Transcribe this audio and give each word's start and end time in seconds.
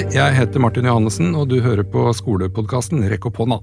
Hei, 0.00 0.06
jeg 0.16 0.32
heter 0.32 0.62
Martin 0.64 0.86
Johannessen, 0.88 1.34
og 1.36 1.50
du 1.50 1.58
hører 1.60 1.84
på 1.84 2.06
skolepodkasten 2.16 3.02
Rekk 3.10 3.26
opp 3.28 3.36
hånda. 3.42 3.58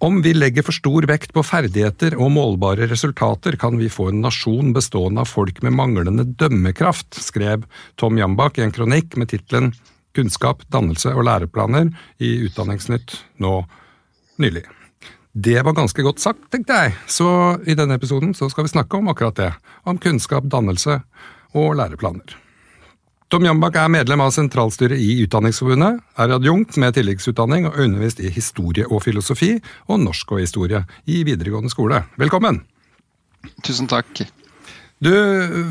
Om 0.00 0.22
vi 0.24 0.30
legger 0.32 0.64
for 0.64 0.72
stor 0.72 1.04
vekt 1.10 1.34
på 1.36 1.42
ferdigheter 1.44 2.16
og 2.16 2.30
målbare 2.32 2.86
resultater, 2.88 3.58
kan 3.60 3.76
vi 3.76 3.90
få 3.92 4.06
en 4.08 4.22
nasjon 4.24 4.70
bestående 4.72 5.20
av 5.20 5.28
folk 5.28 5.60
med 5.60 5.76
manglende 5.76 6.24
dømmekraft, 6.40 7.20
skrev 7.20 7.66
Tom 8.00 8.16
Jambak 8.16 8.56
i 8.56 8.64
en 8.64 8.72
kronikk 8.72 9.18
med 9.20 9.28
tittelen 9.34 9.74
Kunnskap, 10.16 10.64
dannelse 10.72 11.12
og 11.12 11.26
læreplaner 11.28 11.92
i 12.16 12.32
Utdanningsnytt 12.46 13.18
nå 13.44 13.58
nylig. 14.40 14.64
Det 15.36 15.60
var 15.60 15.76
ganske 15.76 16.06
godt 16.08 16.24
sagt, 16.24 16.46
tenkte 16.48 16.86
jeg, 16.86 16.96
så 17.04 17.58
i 17.68 17.76
denne 17.76 18.00
episoden 18.00 18.32
så 18.32 18.48
skal 18.48 18.64
vi 18.64 18.72
snakke 18.72 18.96
om 18.96 19.12
akkurat 19.12 19.36
det. 19.36 19.52
Om 19.84 20.00
kunnskap, 20.00 20.48
dannelse 20.48 21.02
og 21.52 21.76
læreplaner. 21.82 22.38
Tom 23.32 23.46
Jambak 23.46 23.78
er 23.80 23.88
medlem 23.88 24.20
av 24.20 24.28
sentralstyret 24.34 25.00
i 25.00 25.22
Utdanningsforbundet, 25.24 26.02
er 26.20 26.32
adjunkt 26.34 26.76
med 26.76 26.92
tilleggsutdanning 26.92 27.64
og 27.64 27.78
undervist 27.80 28.18
i 28.20 28.28
historie 28.28 28.84
og 28.84 29.00
filosofi 29.06 29.54
og 29.88 30.02
norsk 30.02 30.34
og 30.34 30.42
historie 30.42 30.82
i 31.08 31.22
videregående 31.24 31.72
skole. 31.72 32.02
Velkommen! 32.20 32.58
Tusen 33.64 33.88
takk. 33.88 34.20
Du, 35.00 35.08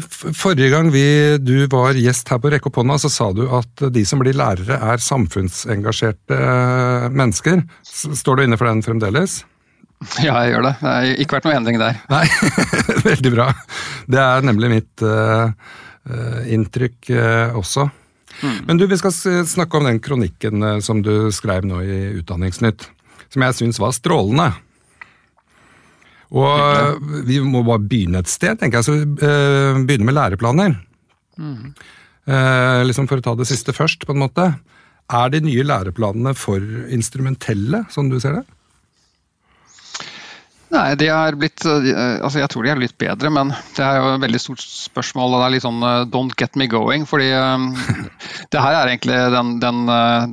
Forrige 0.09 0.71
gang 0.73 0.89
vi, 0.89 1.03
du 1.37 1.67
var 1.69 1.99
gjest 2.01 2.33
her 2.33 2.41
på 2.41 2.49
Rekke 2.49 2.71
opp 2.71 2.79
hånda, 2.81 2.97
så 3.05 3.13
sa 3.13 3.29
du 3.29 3.43
at 3.53 3.85
de 3.93 4.03
som 4.09 4.25
blir 4.25 4.33
lærere 4.41 4.81
er 4.81 5.05
samfunnsengasjerte 5.05 6.41
mennesker. 7.13 7.61
Står 7.85 8.41
du 8.41 8.47
inne 8.47 8.57
for 8.57 8.71
den 8.71 8.81
fremdeles? 8.89 9.43
Ja, 10.17 10.33
jeg 10.41 10.55
gjør 10.55 10.65
det. 10.65 10.73
Det 10.81 10.89
har 10.89 11.13
ikke 11.13 11.37
vært 11.37 11.51
noe 11.51 11.61
endring 11.61 11.77
der. 11.77 12.01
Nei, 12.09 12.25
veldig 13.11 13.35
bra. 13.37 13.51
Det 14.09 14.25
er 14.25 14.49
nemlig 14.49 14.73
mitt 14.79 15.05
uh, 15.05 15.53
inntrykk 16.49 17.11
uh, 17.13 17.57
også. 17.59 17.87
Mm. 18.41 18.57
Men 18.67 18.79
du, 18.79 18.87
vi 18.89 18.97
skal 18.97 19.13
snakke 19.45 19.77
om 19.77 19.85
den 19.89 20.01
kronikken 20.03 20.63
uh, 20.63 20.79
som 20.81 21.03
du 21.05 21.29
skrev 21.35 21.67
nå 21.67 21.81
i 21.83 21.99
Utdanningsnytt, 22.21 22.87
som 23.31 23.45
jeg 23.45 23.57
syns 23.59 23.81
var 23.81 23.93
strålende. 23.95 24.49
Og 26.31 27.01
vi 27.27 27.41
må 27.43 27.59
bare 27.67 27.83
begynne 27.83 28.21
et 28.23 28.31
sted, 28.31 28.55
tenker 28.59 28.79
jeg. 28.79 28.87
Så 28.87 28.93
begynne 29.83 30.07
med 30.07 30.15
læreplaner. 30.15 30.77
Mm. 31.35 31.73
liksom 32.87 33.09
For 33.09 33.19
å 33.19 33.25
ta 33.25 33.33
det 33.35 33.49
siste 33.49 33.75
først, 33.75 34.05
på 34.07 34.15
en 34.15 34.21
måte. 34.21 34.45
Er 35.11 35.33
de 35.33 35.41
nye 35.43 35.65
læreplanene 35.67 36.31
for 36.39 36.63
instrumentelle, 36.87 37.83
sånn 37.91 38.07
du 38.13 38.15
ser 38.23 38.37
det? 38.39 38.45
Nei, 40.81 40.93
de 40.97 41.07
er 41.13 41.37
blitt, 41.37 41.61
eh, 41.67 42.17
altså 42.23 42.41
Jeg 42.41 42.49
tror 42.49 42.65
de 42.65 42.71
er 42.73 42.79
litt 42.81 42.97
bedre, 43.01 43.29
men 43.33 43.53
det 43.77 43.83
er 43.85 43.99
jo 43.99 44.13
et 44.15 44.23
veldig 44.23 44.41
stort 44.41 44.63
spørsmål. 44.65 45.35
og 45.35 45.41
Det 45.41 45.47
er 45.47 45.55
litt 45.55 45.65
sånn 45.67 45.83
eh, 45.85 46.05
don't 46.09 46.37
get 46.39 46.57
me 46.57 46.67
going. 46.71 47.05
fordi 47.09 47.29
um, 47.37 47.71
det 48.53 48.63
her 48.63 48.77
er 48.79 48.93
egentlig 48.93 49.19
den, 49.35 49.59
den, 49.61 49.83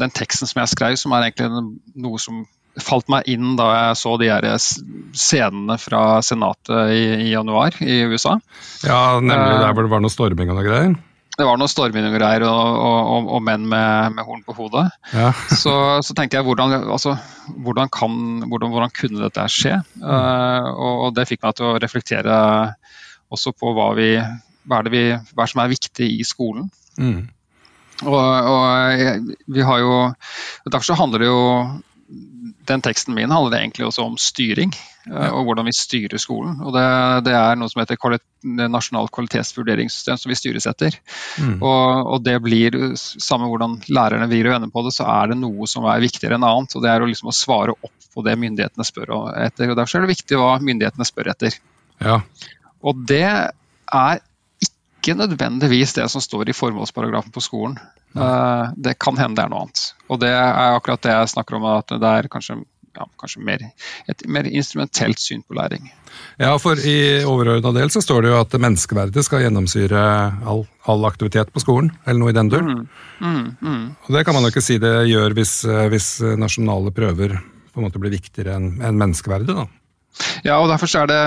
den, 0.01 0.15
teksten 0.17 0.49
som 0.49 0.63
jeg 0.63 0.73
skrev, 0.73 0.97
som 1.01 1.13
er 1.17 1.29
egentlig 1.29 1.67
noe 2.01 2.23
som 2.23 2.47
falt 2.79 3.09
meg 3.11 3.27
inn 3.27 3.57
da 3.59 3.67
jeg 3.75 3.99
så 3.99 4.13
de 4.21 4.29
her 4.31 4.45
scenene 4.63 5.77
fra 5.83 6.21
senatet 6.23 6.93
i, 6.95 7.03
i 7.27 7.33
januar 7.33 7.75
i 7.83 8.05
USA. 8.07 8.37
Ja, 8.87 9.19
nemlig 9.19 9.59
der 9.59 9.75
hvor 9.75 9.85
det 9.85 9.93
var 9.93 10.05
noe 10.05 10.15
storming 10.15 10.53
og 10.53 10.61
noe 10.61 10.67
greier? 10.67 10.95
Det 11.39 11.47
var 11.47 11.58
noen 11.61 11.70
storming 11.70 12.08
og 12.08 12.17
greier, 12.17 12.44
og, 12.48 12.81
og, 12.83 13.28
og, 13.36 13.42
menn 13.47 13.67
med, 13.70 14.17
med, 14.17 14.27
horn 14.27 14.42
på 14.47 14.56
hodet. 14.56 14.89
Ja. 15.14 15.31
så, 15.62 15.75
så, 16.03 16.17
tenkte 16.17 16.41
jeg 16.41 16.47
hvordan, 16.48 16.75
altså, 16.91 17.14
hvordan, 17.55 17.91
kan, 17.94 18.19
hvordan, 18.50 18.75
hvordan 18.75 18.94
kunne 18.97 19.22
dette 19.22 19.47
skje? 19.55 19.77
Mm. 20.00 20.03
Uh, 20.03 20.69
og, 20.75 20.92
og, 21.06 21.09
det 21.14 21.28
fikk 21.31 21.47
meg 21.47 21.59
til 21.59 21.70
å 21.70 21.78
reflektere 21.78 22.39
også 23.34 23.55
på 23.55 23.70
hva, 23.77 23.92
vi, 23.98 24.12
hva, 24.66 24.83
er, 24.83 24.92
vi, 24.92 25.03
hva 25.34 25.44
er 25.44 25.53
som 25.53 25.62
er 25.62 25.70
viktig 25.70 26.11
i 26.19 26.27
skolen. 26.27 26.70
Mm. 26.98 27.28
Og, 28.06 29.04
vi 29.50 29.62
har 29.66 29.81
jo 29.82 29.94
Derfor 30.71 30.87
så 30.87 30.94
handler 31.00 31.25
det 31.25 31.31
jo 31.31 31.41
den 32.69 32.84
teksten 32.84 33.17
min 33.17 33.33
handler 33.33 33.59
egentlig 33.59 33.89
også 33.89 34.06
om 34.06 34.17
styring. 34.21 34.73
ja. 35.09 35.31
og 35.33 35.47
hvordan 35.49 35.69
vi 35.69 35.73
styrer 35.77 36.21
skolen. 36.21 36.59
Og 36.65 36.75
det, 36.75 36.84
det 37.29 37.34
er 37.37 37.56
noe 37.59 37.71
som 37.73 37.81
heter 37.83 37.99
kvalit 38.01 38.25
nasjonalt 38.45 39.12
kvalitetsvurderingssystem 39.15 40.19
som 40.21 40.31
vi 40.31 40.37
styres 40.39 40.69
etter. 40.71 40.95
Mm. 41.41 41.57
Og, 41.57 42.12
og, 42.15 42.19
det 42.27 42.37
blir, 42.45 42.77
samme 42.99 43.49
hvordan 43.51 43.78
lærerne 43.89 44.28
vrir 44.31 44.51
og 44.51 44.57
vender 44.57 44.73
på 44.75 44.84
det, 44.87 44.95
så 44.99 45.09
er 45.11 45.33
det 45.33 45.41
noe 45.41 45.69
som 45.71 45.89
er 45.89 46.05
viktigere 46.05 46.39
enn 46.39 46.47
annet. 46.47 46.77
Og 46.77 46.84
det 46.84 46.93
er 46.93 47.05
å, 47.05 47.09
liksom, 47.11 47.33
å 47.33 47.37
svare 47.37 47.75
opp 47.75 48.09
på 48.15 48.25
det 48.27 48.37
myndighetene 48.41 48.87
spør 48.87 49.15
etter. 49.47 49.73
og 49.73 49.78
Derfor 49.81 49.99
er 49.99 50.07
det 50.07 50.15
viktig 50.17 50.41
hva 50.41 50.55
myndighetene 50.62 51.09
spør 51.09 51.33
etter. 51.34 51.59
Ja. 52.05 52.21
Og 52.87 53.07
det 53.09 53.25
er 53.28 54.25
ikke 54.98 55.16
nødvendigvis 55.19 55.94
det 55.97 56.09
som 56.12 56.22
står 56.22 56.50
i 56.50 56.56
formålsparagrafen 56.56 57.34
på 57.34 57.42
skolen. 57.44 57.78
Uh, 58.16 58.75
det 58.76 58.98
kan 58.98 59.19
hende 59.20 59.38
det 59.38 59.47
er 59.47 59.53
noe 59.53 59.66
annet. 59.66 59.84
Og 60.10 60.20
det 60.22 60.32
er 60.32 60.75
akkurat 60.75 61.04
det 61.04 61.14
jeg 61.14 61.32
snakker 61.34 61.59
om, 61.59 61.69
at 61.78 61.94
det 61.94 62.10
er 62.19 62.31
kanskje 62.32 62.60
ja, 62.98 63.06
kanskje 63.20 63.42
mer, 63.47 63.62
et 64.10 64.25
mer 64.26 64.48
instrumentelt 64.48 65.20
syn 65.22 65.44
på 65.47 65.54
læring. 65.54 65.86
Ja, 66.41 66.56
for 66.59 66.78
I 66.78 67.22
overordna 67.28 67.70
del 67.76 67.92
så 67.94 68.03
står 68.03 68.25
det 68.25 68.32
jo 68.32 68.41
at 68.41 68.56
menneskeverdet 68.59 69.22
skal 69.26 69.44
gjennomsyre 69.44 70.00
all, 70.48 70.64
all 70.91 71.06
aktivitet 71.06 71.53
på 71.54 71.62
skolen, 71.62 71.92
eller 72.04 72.22
noe 72.22 72.32
i 72.32 72.38
den 72.38 72.50
duren. 72.50 72.88
Mm, 73.20 73.28
mm, 73.28 73.47
mm. 73.60 73.84
Og 74.06 74.16
Det 74.16 74.25
kan 74.26 74.34
man 74.34 74.47
jo 74.47 74.50
ikke 74.50 74.65
si 74.65 74.80
det 74.82 74.97
gjør 75.12 75.36
hvis, 75.38 75.54
hvis 75.94 76.10
nasjonale 76.41 76.94
prøver 76.97 77.38
på 77.38 77.78
en 77.78 77.86
måte 77.86 78.00
blir 78.03 78.16
viktigere 78.16 78.56
enn 78.59 78.80
en 78.82 78.98
menneskeverdet. 78.98 79.54
da. 79.54 79.69
Ja, 80.47 80.59
og 80.59 80.69
Derfor 80.71 81.06
det, 81.11 81.19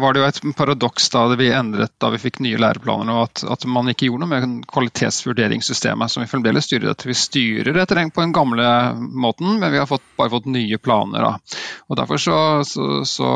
var 0.00 0.14
det 0.14 0.20
jo 0.22 0.26
et 0.26 0.56
paradoks 0.56 1.08
da 1.12 1.24
vi 1.38 1.50
endret 1.54 1.92
da 2.00 2.10
vi 2.12 2.20
fikk 2.20 2.40
nye 2.44 2.60
læreplaner, 2.60 3.12
og 3.12 3.28
at, 3.28 3.44
at, 3.56 3.66
man 3.70 3.88
ikke 3.90 4.08
gjorde 4.08 4.24
noe 4.24 4.32
med 4.32 4.66
kvalitetsvurderingssystemet 4.70 6.12
som 6.12 6.24
vi 6.24 6.30
fremdeles 6.30 6.68
styrer 6.68 6.92
etter. 6.92 7.10
Vi 7.10 7.18
styrer 7.18 7.80
etter 7.80 8.00
den 8.00 8.12
på 8.14 8.24
den 8.24 8.34
gamle 8.36 8.68
måten, 8.98 9.58
men 9.60 9.72
vi 9.72 9.80
har 9.80 9.88
fått, 9.90 10.04
bare 10.18 10.32
fått 10.32 10.48
nye 10.50 10.78
planer. 10.80 11.24
Da. 11.24 11.58
Og 11.88 12.00
Derfor 12.00 12.20
så, 12.20 12.38
så, 12.68 12.88
så, 13.08 13.32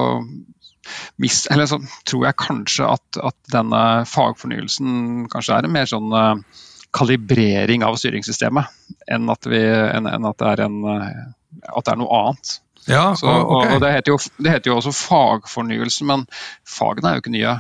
mis, 1.17 1.43
så 1.49 1.81
tror 2.09 2.29
jeg 2.29 2.41
kanskje 2.45 2.89
at, 2.97 3.21
at, 3.31 3.39
denne 3.53 3.83
fagfornyelsen 4.09 5.29
kanskje 5.33 5.59
er 5.59 5.69
en 5.69 5.77
mer 5.77 5.89
sånn 5.89 6.13
uh, 6.13 6.65
kalibrering 6.97 7.85
av 7.85 7.99
styringssystemet 8.01 9.05
enn 9.13 9.29
at, 9.33 9.49
vi, 9.49 9.61
enn, 9.61 10.09
enn 10.09 10.29
at, 10.29 10.41
det, 10.41 10.55
er 10.55 10.65
en, 10.67 10.81
uh, 10.85 11.69
at 11.73 11.87
det 11.87 11.95
er 11.95 12.01
noe 12.01 12.23
annet. 12.23 12.59
Ja, 12.89 13.13
så, 13.17 13.29
okay. 13.29 13.75
og 13.75 13.83
det 13.85 13.93
heter, 13.93 14.15
jo, 14.15 14.19
det 14.41 14.55
heter, 14.55 14.71
jo, 14.71 14.79
også 14.81 14.95
fagfornyelse, 14.97 16.07
men 16.09 16.25
fagene 16.65 17.11
er 17.11 17.19
jo 17.19 17.25
ikke 17.25 17.35
nye. 17.35 17.55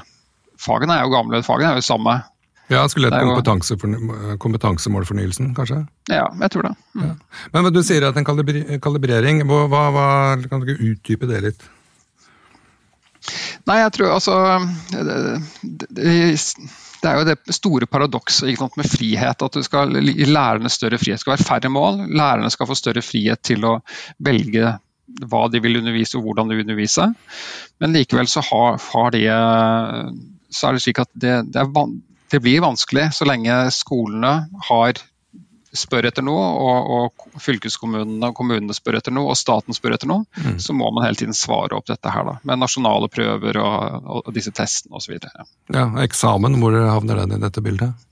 Fagene 0.58 0.96
er 0.96 1.06
jo 1.06 1.12
gamle, 1.12 1.42
fagene 1.46 1.74
er 1.74 1.82
jo 1.82 1.86
samme. 1.86 2.18
Ja, 2.68 2.82
Skulle 2.88 3.08
hett 3.08 3.24
kompetanse 3.24 3.76
kompetansemålfornyelsen, 4.40 5.54
kanskje? 5.56 5.82
Ja, 6.12 6.26
jeg 6.42 6.52
tror 6.52 6.68
det. 6.68 6.74
Mm. 6.92 7.06
Ja. 7.06 7.14
Men 7.54 7.70
du 7.72 7.80
sier 7.84 8.04
at 8.10 8.18
en 8.20 8.28
kalibrering, 8.28 9.40
hva, 9.48 9.84
hva, 9.92 10.08
kan 10.50 10.60
du 10.60 10.68
ikke 10.68 10.90
utdype 10.92 11.30
det 11.30 11.44
litt? 11.46 11.64
Nei, 13.68 13.80
jeg 13.80 13.94
tror 13.96 14.12
altså 14.14 14.36
det, 14.92 15.16
det, 15.96 16.04
det 17.02 17.08
er 17.10 17.18
jo 17.18 17.26
det 17.28 17.56
store 17.56 17.88
paradokset 17.90 18.60
med 18.76 18.90
frihet. 18.90 19.42
At 19.44 19.56
du 19.56 19.64
skal 19.64 19.96
gi 20.02 20.28
lærerne 20.28 20.70
større 20.72 21.00
frihet. 21.00 21.18
Det 21.18 21.24
skal 21.24 21.36
være 21.36 21.48
færre 21.48 21.72
mål. 21.72 22.04
Lærerne 22.12 22.50
skal 22.52 22.68
få 22.68 22.76
større 22.78 23.04
frihet 23.04 23.42
til 23.48 23.64
å 23.68 23.78
velge 24.24 24.76
hva 25.28 25.46
de 25.52 25.60
vil 25.64 25.80
undervise 25.80 26.18
og 26.18 26.26
hvordan 26.26 26.50
de 26.50 26.58
vil 26.58 26.66
undervise. 26.66 27.08
Men 27.82 27.94
likevel 27.96 28.28
så, 28.30 28.42
har, 28.44 28.80
har 28.92 29.14
de, 29.14 29.24
så 30.50 30.68
er 30.68 30.76
det 30.76 30.84
slik 30.84 31.02
at 31.02 31.12
det, 31.14 31.36
det, 31.54 31.62
er, 31.64 31.94
det, 32.32 32.42
blir 32.44 32.64
vanskelig 32.64 33.10
så 33.16 33.28
lenge 33.28 33.60
skolene 33.74 34.34
har 34.70 35.00
spør 35.78 36.08
etter 36.08 36.24
noe, 36.24 36.44
og, 36.58 36.92
og 36.96 37.40
fylkeskommunene 37.44 38.30
og 38.30 38.36
kommunene 38.38 38.74
spør 38.74 38.98
etter 38.98 39.12
noe, 39.14 39.34
og 39.34 39.36
staten 39.38 39.76
spør 39.76 39.98
etter 39.98 40.08
noe, 40.08 40.24
mm. 40.32 40.56
så 40.64 40.74
må 40.76 40.88
man 40.94 41.04
hele 41.04 41.20
tiden 41.20 41.36
svare 41.36 41.76
opp 41.76 41.88
dette 41.90 42.12
her 42.12 42.24
da, 42.24 42.38
med 42.48 42.62
nasjonale 42.62 43.10
prøver 43.12 43.60
og, 43.60 44.08
og 44.24 44.30
disse 44.34 44.54
testene 44.56 44.96
osv. 44.96 45.18
Ja. 45.20 45.48
ja, 45.76 45.86
eksamen, 46.06 46.56
hvor 46.62 46.76
havner 46.88 47.20
den 47.20 47.36
i 47.36 47.42
dette 47.44 47.64
bildet? 47.64 48.07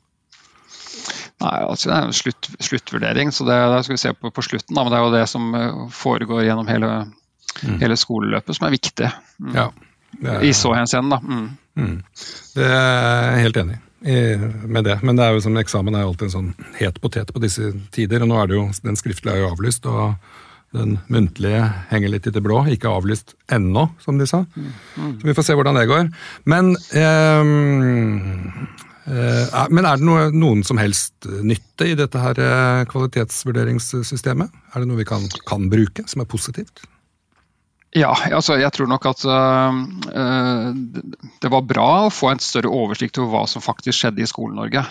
Nei, 1.42 1.56
altså 1.66 1.90
Det 1.90 1.96
er 1.96 2.06
en 2.06 2.16
slutt, 2.16 2.50
sluttvurdering, 2.64 3.32
så 3.34 3.44
det, 3.44 3.56
det, 3.72 3.80
skal 3.84 3.96
vi 3.96 4.02
se 4.02 4.12
på 4.16 4.30
på 4.32 4.44
slutten. 4.44 4.76
Da, 4.76 4.84
men 4.84 4.92
det 4.92 4.98
er 4.98 5.04
jo 5.04 5.16
det 5.16 5.24
som 5.28 5.48
eh, 5.54 5.82
foregår 5.92 6.46
gjennom 6.46 6.70
hele, 6.70 6.92
mm. 7.62 7.80
hele 7.82 7.98
skoleløpet 8.00 8.56
som 8.56 8.68
er 8.68 8.76
viktig. 8.76 9.10
Mm. 9.44 9.56
Ja, 9.56 9.66
er, 10.22 10.46
I 10.48 10.54
så 10.56 10.72
henseende, 10.76 11.18
da. 11.18 11.20
Mm. 11.20 11.50
mm. 11.74 11.98
Det 12.54 12.70
er 12.70 13.36
jeg 13.36 13.44
helt 13.48 13.60
enig 13.64 13.82
med 14.06 14.84
det. 14.84 15.00
Men 15.02 15.16
det 15.18 15.24
er 15.24 15.34
jo 15.34 15.42
som 15.42 15.56
eksamen 15.58 15.96
er 15.96 16.04
alltid 16.06 16.28
en 16.28 16.34
sånn 16.34 16.50
het 16.78 17.00
potet 17.02 17.32
på 17.34 17.42
disse 17.42 17.72
tider. 17.92 18.22
Og 18.22 18.30
nå 18.30 18.40
er 18.40 18.50
det 18.50 18.58
jo, 18.58 18.66
den 18.84 18.98
skriftlige 18.98 19.34
er 19.34 19.42
jo 19.42 19.48
avlyst, 19.50 19.88
og 19.90 20.14
den 20.76 20.98
muntlige 21.12 21.62
henger 21.90 22.12
litt 22.12 22.28
i 22.28 22.32
det 22.34 22.42
blå. 22.44 22.62
Ikke 22.70 22.92
avlyst 22.92 23.34
ennå, 23.52 23.88
som 24.04 24.20
de 24.20 24.28
sa. 24.28 24.44
Mm. 24.54 24.72
mm. 24.96 25.14
Så 25.20 25.30
vi 25.30 25.36
får 25.36 25.48
se 25.48 25.56
hvordan 25.58 25.80
det 25.80 25.88
går. 25.90 26.10
Men 26.44 26.76
Eh, 26.96 27.42
men 29.06 29.86
er 29.86 30.00
det 30.00 30.06
noe, 30.06 30.26
noen 30.34 30.64
som 30.66 30.80
helst 30.82 31.28
nytte 31.46 31.86
i 31.92 31.94
dette 31.98 32.18
her 32.18 32.40
eh, 32.42 32.82
kvalitetsvurderingssystemet? 32.90 34.60
Er 34.74 34.82
det 34.82 34.90
noe 34.90 34.98
vi 34.98 35.08
kan, 35.08 35.28
kan 35.46 35.70
bruke, 35.70 36.06
som 36.10 36.24
er 36.24 36.30
positivt? 36.30 36.82
Ja, 37.96 38.10
altså 38.34 38.58
jeg 38.60 38.68
tror 38.74 38.90
nok 38.90 39.06
at 39.08 39.22
øh, 39.24 39.76
det 41.40 41.50
var 41.52 41.62
bra 41.64 41.86
å 42.04 42.10
få 42.12 42.28
en 42.32 42.42
større 42.42 42.68
oversikt 42.68 43.16
over 43.22 43.30
hva 43.32 43.44
som 43.48 43.64
faktisk 43.64 44.02
skjedde 44.02 44.20
i 44.20 44.28
Skole-Norge. 44.28 44.82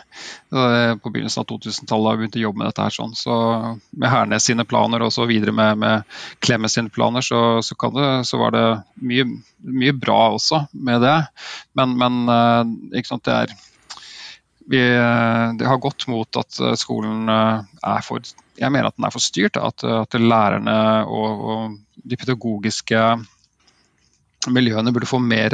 På 0.50 1.12
begynnelsen 1.12 1.44
av 1.44 1.50
2000-tallet 1.52 2.08
da 2.08 2.14
vi 2.16 2.24
begynte 2.24 2.40
å 2.40 2.46
jobbe 2.48 2.64
med 2.64 2.72
dette. 2.72 2.88
her 2.88 2.96
sånn. 2.96 3.14
Så 3.20 3.36
Med 3.94 4.10
Hernes 4.10 4.48
sine 4.50 4.66
planer 4.66 5.06
og 5.06 5.14
så 5.14 5.28
videre 5.30 5.54
med, 5.54 5.78
med 5.84 6.18
Klemmes 6.42 6.80
sine 6.80 6.90
planer, 6.90 7.22
så, 7.26 7.62
så, 7.62 7.78
det, 7.94 8.10
så 8.26 8.42
var 8.42 8.56
det 8.56 8.66
mye, 9.06 9.28
mye, 9.62 9.94
bra 9.94 10.20
også 10.40 10.64
med 10.74 11.06
det. 11.06 11.20
Men, 11.78 11.98
men 12.02 12.22
øh, 12.26 12.76
det 12.96 13.38
er 13.38 13.54
vi, 14.70 14.82
det 15.60 15.68
har 15.68 15.82
gått 15.82 16.08
mot 16.12 16.42
at 16.42 16.60
skolen 16.80 17.30
er 17.30 18.02
for 18.06 18.26
Jeg 18.58 18.72
mener 18.72 18.90
at 18.90 18.98
den 18.98 19.06
er 19.08 19.14
for 19.14 19.24
styrt. 19.24 19.60
At, 19.62 19.84
at 19.84 20.18
lærerne 20.18 21.06
og, 21.06 21.46
og 21.46 21.78
de 22.06 22.18
pedagogiske 22.18 23.02
miljøene 24.52 24.92
burde 24.94 25.10
få 25.10 25.20
mer, 25.22 25.54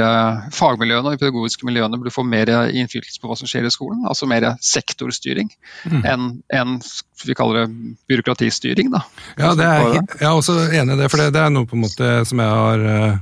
fagmiljøene 0.51 1.11
og 1.11 1.15
de 1.15 1.21
pedagogiske 1.21 1.67
miljøene 1.67 1.99
burde 1.99 2.13
få 2.13 2.23
mer 2.27 2.49
innflytelse 2.67 3.21
på 3.21 3.29
hva 3.29 3.37
som 3.39 3.49
skjer 3.49 3.67
i 3.67 3.73
skolen. 3.73 4.03
Altså 4.07 4.27
mer 4.29 4.49
sektorstyring 4.63 5.51
mm. 5.85 6.01
enn 6.01 6.29
en, 6.57 6.77
vi 7.25 7.37
kaller 7.37 7.63
det 7.65 7.95
byråkratistyring. 8.11 8.91
Da. 8.93 9.03
Ja, 9.37 9.53
er, 9.55 9.99
jeg 9.99 10.27
er 10.27 10.31
også 10.31 10.57
enig 10.69 10.97
i 10.97 11.01
det, 11.03 11.11
for 11.11 11.23
det, 11.23 11.31
det, 11.35 11.43
er 11.45 11.53
noe 11.53 11.69
på 11.69 11.77
en 11.77 11.85
måte 11.85 12.13
som 12.27 12.43
jeg 12.43 12.57
har 12.61 12.85
eh, 12.95 13.19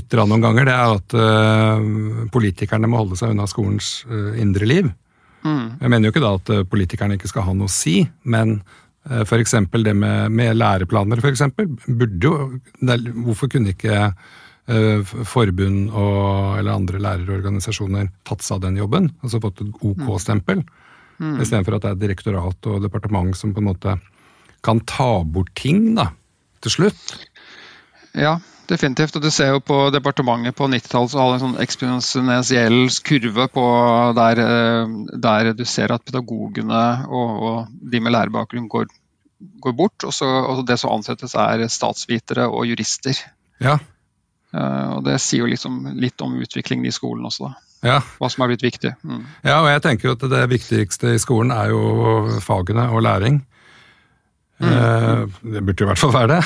ytra 0.00 0.26
noen 0.28 0.44
ganger. 0.44 0.68
Det 0.68 0.76
er 0.76 0.96
at 0.96 1.18
uh, 1.18 2.26
politikerne 2.32 2.90
må 2.90 3.02
holde 3.02 3.18
seg 3.18 3.34
unna 3.34 3.48
skolens 3.50 4.00
uh, 4.10 4.32
indre 4.40 4.68
liv. 4.68 4.90
Mm. 5.42 5.66
Jeg 5.80 5.90
mener 5.90 6.06
jo 6.06 6.12
ikke 6.14 6.24
da 6.24 6.36
at 6.36 6.70
politikerne 6.70 7.16
ikke 7.16 7.30
skal 7.30 7.46
ha 7.46 7.56
noe 7.56 7.70
å 7.70 7.72
si, 7.72 8.02
men 8.28 8.58
Eh, 9.08 9.20
F.eks. 9.24 9.54
det 9.84 9.94
med, 9.94 10.32
med 10.32 10.56
læreplaner, 10.56 11.20
f.eks. 11.20 11.42
Burde 11.86 12.20
jo 12.20 12.34
Hvorfor 13.24 13.48
kunne 13.48 13.72
ikke 13.72 13.96
eh, 14.10 15.14
forbund 15.28 15.88
og, 15.88 16.58
eller 16.58 16.74
andre 16.74 17.00
lærerorganisasjoner 17.06 18.10
tatt 18.28 18.44
seg 18.44 18.58
av 18.58 18.66
den 18.68 18.80
jobben? 18.82 19.10
Altså 19.24 19.40
fått 19.42 19.64
et 19.64 19.80
OK-stempel? 19.80 20.64
OK 20.64 20.76
mm. 21.20 21.40
Istedenfor 21.40 21.78
at 21.78 21.86
det 21.86 21.94
er 21.94 22.02
direktorat 22.04 22.70
og 22.70 22.84
departement 22.84 23.36
som 23.36 23.54
på 23.56 23.64
en 23.64 23.70
måte 23.72 23.96
kan 24.64 24.80
ta 24.84 25.22
bort 25.24 25.54
ting, 25.56 25.94
da, 25.96 26.10
til 26.60 26.74
slutt. 26.74 27.14
Ja, 28.12 28.34
definitivt. 28.70 29.16
Og 29.18 29.24
du 29.24 29.30
ser 29.34 29.54
jo 29.54 29.62
på 29.64 29.78
departementet 29.94 30.56
på 30.58 30.68
90-tallet 30.70 31.12
så 31.12 31.20
hadde 31.20 31.36
en 31.38 31.44
sånn 31.44 31.60
eksponentiell 31.62 32.80
kurve 33.06 33.46
på 33.52 33.66
der, 34.18 34.42
eh, 34.44 34.96
der, 35.26 35.52
du 35.58 35.64
ser 35.68 35.94
at 35.94 36.06
pedagogene 36.06 36.84
og, 37.08 37.30
og 37.50 37.90
de 37.92 38.02
med 38.02 38.14
lærerbakgrunn 38.16 38.68
går, 38.72 38.90
går 39.66 39.76
bort. 39.78 40.06
Og, 40.06 40.14
så, 40.16 40.28
og, 40.28 40.64
det 40.68 40.80
som 40.80 40.94
ansettes 40.94 41.36
er 41.38 41.66
statsvitere 41.68 42.48
og 42.50 42.68
jurister. 42.70 43.18
Ja. 43.60 43.78
Uh, 44.50 44.96
og 44.96 45.04
Det 45.06 45.20
sier 45.22 45.44
jo 45.44 45.50
liksom 45.52 45.92
litt 46.02 46.18
om 46.24 46.32
utviklingen 46.42 46.88
i 46.88 46.94
skolen 46.94 47.28
også, 47.28 47.50
da. 47.50 47.66
Ja. 47.86 48.00
Hva 48.18 48.28
som 48.28 48.42
er 48.44 48.50
blitt 48.50 48.64
viktig. 48.64 48.90
Mm. 49.06 49.22
Ja, 49.46 49.60
og 49.62 49.70
jeg 49.70 49.82
tenker 49.84 50.12
at 50.12 50.24
det 50.32 50.40
viktigste 50.50 51.14
i 51.14 51.20
skolen 51.22 51.52
er 51.54 51.70
jo 51.70 52.40
fagene 52.44 52.90
og 52.90 53.04
læring. 53.06 53.38
Mm. 54.60 54.72
Uh, 54.72 55.52
det 55.54 55.62
burde 55.64 55.84
i 55.84 55.88
hvert 55.88 56.00
fall 56.02 56.12
være 56.12 56.36
det. 56.36 56.40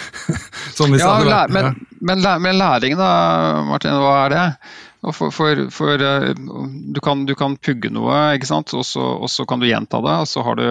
Som 0.76 0.94
ja, 0.96 1.10
læ 1.20 1.42
men, 1.52 1.74
men, 2.00 2.24
men, 2.42 2.58
læring 2.58 2.96
da, 2.98 3.10
Martin, 3.68 3.98
hva 4.00 4.16
er 4.24 4.34
det? 4.34 4.46
For, 5.12 5.28
for, 5.28 5.66
for 5.74 6.00
uh, 6.00 6.30
du, 6.34 7.00
kan, 7.04 7.26
du, 7.28 7.34
kan, 7.36 7.58
pugge 7.60 7.92
noe, 7.92 8.16
ikke 8.38 8.48
sant? 8.48 8.72
Og, 8.72 8.86
så, 8.88 9.04
og 9.20 9.28
så 9.30 9.44
kan 9.48 9.60
du 9.60 9.68
gjenta 9.68 10.00
det. 10.04 10.16
og 10.24 10.30
så 10.30 10.44
har 10.46 10.60
du 10.60 10.66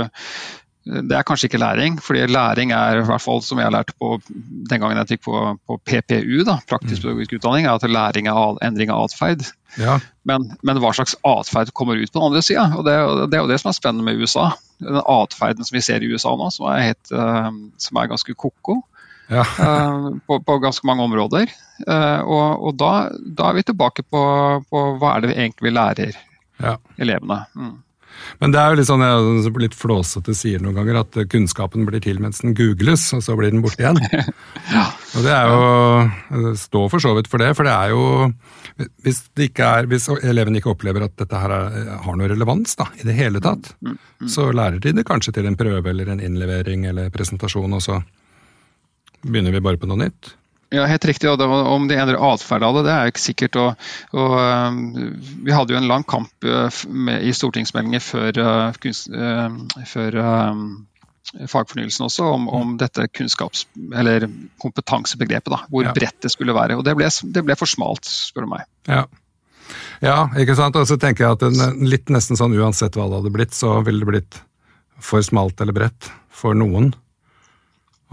det 0.83 1.15
er 1.15 1.23
kanskje 1.23 1.47
ikke 1.47 1.61
læring, 1.61 1.95
fordi 2.03 2.25
læring 2.27 2.73
er 2.75 2.99
i 2.99 3.03
hvert 3.07 3.23
fall 3.23 3.39
som 3.43 3.59
jeg 3.59 3.69
har 3.69 3.71
lært 3.71 3.93
på 3.99 4.17
den 4.27 4.81
gangen 4.81 4.97
jeg 4.99 5.13
gikk 5.13 5.21
på, 5.29 5.43
på 5.67 5.77
PPU, 5.87 6.41
da, 6.43 6.57
praktisk 6.67 6.99
mm. 6.99 7.05
pedagogisk 7.05 7.35
utdanning, 7.37 7.67
er 7.67 7.77
at 7.77 7.87
læring 7.87 8.27
er 8.27 8.57
endring 8.67 8.91
av 8.91 9.05
atferd. 9.05 9.45
Ja. 9.79 9.95
Men, 10.27 10.49
men, 10.61 10.81
hva 10.83 10.91
slags 10.95 11.15
atferd 11.23 11.71
kommer 11.73 11.95
ut 11.95 12.11
på 12.11 12.19
den 12.19 12.27
andre 12.27 12.41
sida? 12.43 12.65
Det, 12.83 12.95
det, 13.31 13.37
er 13.37 13.45
jo 13.45 13.51
det 13.51 13.61
som 13.61 13.71
er 13.71 13.77
spennende 13.77 14.05
med 14.09 14.19
USA. 14.19 14.49
Den 14.83 14.99
atferden 14.99 15.63
som 15.63 15.77
vi 15.77 15.85
ser 15.87 16.03
i 16.03 16.11
USA 16.11 16.35
nå, 16.35 16.49
som 16.51 16.67
er, 16.73 16.89
helt, 16.89 17.13
uh, 17.15 17.47
som 17.79 18.01
er 18.01 18.11
ganske 18.11 18.35
ko-ko 18.35 18.81
ja. 19.31 19.45
uh, 19.47 20.11
på, 20.27 20.41
på, 20.43 20.59
ganske 20.67 20.87
mange 20.89 21.07
områder. 21.07 21.47
Uh, 21.87 22.19
og, 22.27 22.67
og 22.67 22.77
da, 22.83 22.91
da, 23.23 23.49
er 23.49 23.61
vi 23.61 23.65
tilbake 23.71 24.03
på, 24.03 24.27
på, 24.67 24.85
hva 24.99 25.15
er 25.15 25.23
det 25.23 25.31
vi 25.31 25.39
egentlig 25.47 25.75
lærer 25.79 26.19
ja. 26.59 26.75
elevene. 26.99 27.45
Mm. 27.55 27.77
Men 28.41 28.53
det 28.53 28.59
er 28.61 28.71
jo 28.71 28.79
litt 28.79 28.89
sånn, 28.89 29.03
jeg 29.05 29.53
litt 29.61 29.77
flåsete 29.77 30.35
sier 30.37 30.61
noen 30.63 30.77
ganger 30.79 30.99
at 31.03 31.17
kunnskapen 31.31 31.87
blir 31.87 32.03
til 32.03 32.19
mens 32.23 32.41
den 32.43 32.55
googles, 32.57 33.05
og 33.15 33.23
så 33.25 33.37
blir 33.39 33.53
den 33.53 33.63
borte 33.63 33.83
igjen. 33.83 33.99
ja. 34.75 34.85
Og 35.13 35.25
det 35.25 35.33
er 35.33 35.51
jo 35.51 36.53
Stå 36.57 36.87
for 36.89 37.03
så 37.03 37.13
vidt 37.17 37.29
for 37.29 37.41
det, 37.41 37.51
for 37.57 37.67
det 37.67 37.73
er 37.73 37.91
jo 37.93 38.31
Hvis, 39.05 39.21
det 39.37 39.51
er, 39.61 39.87
hvis 39.89 40.07
eleven 40.23 40.57
ikke 40.57 40.71
opplever 40.73 41.05
at 41.05 41.15
dette 41.19 41.39
her 41.39 41.53
er, 41.53 41.91
har 42.03 42.17
noe 42.17 42.29
relevans 42.31 42.77
da, 42.79 42.87
i 42.97 43.05
det 43.07 43.15
hele 43.17 43.41
tatt, 43.43 43.73
mm, 43.79 43.91
mm, 43.93 43.99
mm. 44.25 44.31
så 44.33 44.49
lærer 44.55 44.81
de 44.81 44.95
det 44.97 45.05
kanskje 45.07 45.35
til 45.37 45.49
en 45.49 45.57
prøve 45.59 45.91
eller 45.91 46.09
en 46.09 46.23
innlevering 46.23 46.87
eller 46.89 47.11
presentasjon, 47.13 47.77
og 47.77 47.83
så 47.85 47.99
begynner 49.23 49.53
vi 49.53 49.61
bare 49.63 49.79
på 49.79 49.89
noe 49.89 50.01
nytt. 50.05 50.33
Ja, 50.73 50.87
helt 50.89 51.05
riktig. 51.05 51.29
og 51.29 51.41
Om 51.41 51.85
de 51.87 51.97
endrer 52.01 52.17
atferd 52.17 52.63
av 52.65 52.79
det, 52.79 52.87
det 52.87 52.93
er 52.93 53.11
ikke 53.11 53.21
sikkert. 53.21 53.57
Og, 53.61 53.89
og, 54.17 54.37
um, 54.41 54.79
vi 55.45 55.53
hadde 55.53 55.75
jo 55.75 55.79
en 55.79 55.89
lang 55.89 56.05
kamp 56.09 56.47
uh, 56.47 56.81
med, 56.89 57.21
i 57.21 57.33
stortingsmeldinger 57.35 58.01
før, 58.01 58.39
uh, 58.41 58.79
kunst, 58.81 59.11
uh, 59.13 59.53
før 59.89 60.17
um, 60.17 60.63
fagfornyelsen 61.49 62.07
også, 62.07 62.25
om, 62.25 62.47
om, 62.49 62.73
dette 62.81 63.05
kunnskaps- 63.13 63.67
eller 63.93 64.25
kompetansebegrepet. 64.63 65.51
Da, 65.53 65.61
hvor 65.69 65.85
ja. 65.85 65.93
bredt 65.93 66.25
det 66.25 66.33
skulle 66.33 66.57
være. 66.57 66.79
Og 66.79 66.87
det 66.87 66.97
ble, 66.97 67.11
det 67.37 67.45
ble 67.45 67.59
for 67.59 67.69
smalt, 67.69 68.09
spør 68.09 68.47
du 68.47 68.53
meg. 68.55 68.65
Ja. 68.89 69.05
ja. 70.01 70.17
ikke 70.41 70.57
sant. 70.57 70.79
Og 70.79 70.89
så 70.89 70.97
tenker 70.97 71.27
jeg 71.27 71.37
at 71.37 71.47
en, 71.51 71.85
litt 71.85 72.09
nesten 72.13 72.39
sånn 72.39 72.57
uansett 72.57 72.97
hva 72.97 73.11
det 73.11 73.21
hadde 73.21 73.35
blitt, 73.37 73.53
så 73.53 73.77
ville 73.85 74.01
det 74.01 74.09
blitt 74.09 74.41
for 75.03 75.21
smalt 75.25 75.61
eller 75.61 75.75
bredt 75.75 76.09
for 76.33 76.57
noen. 76.57 76.95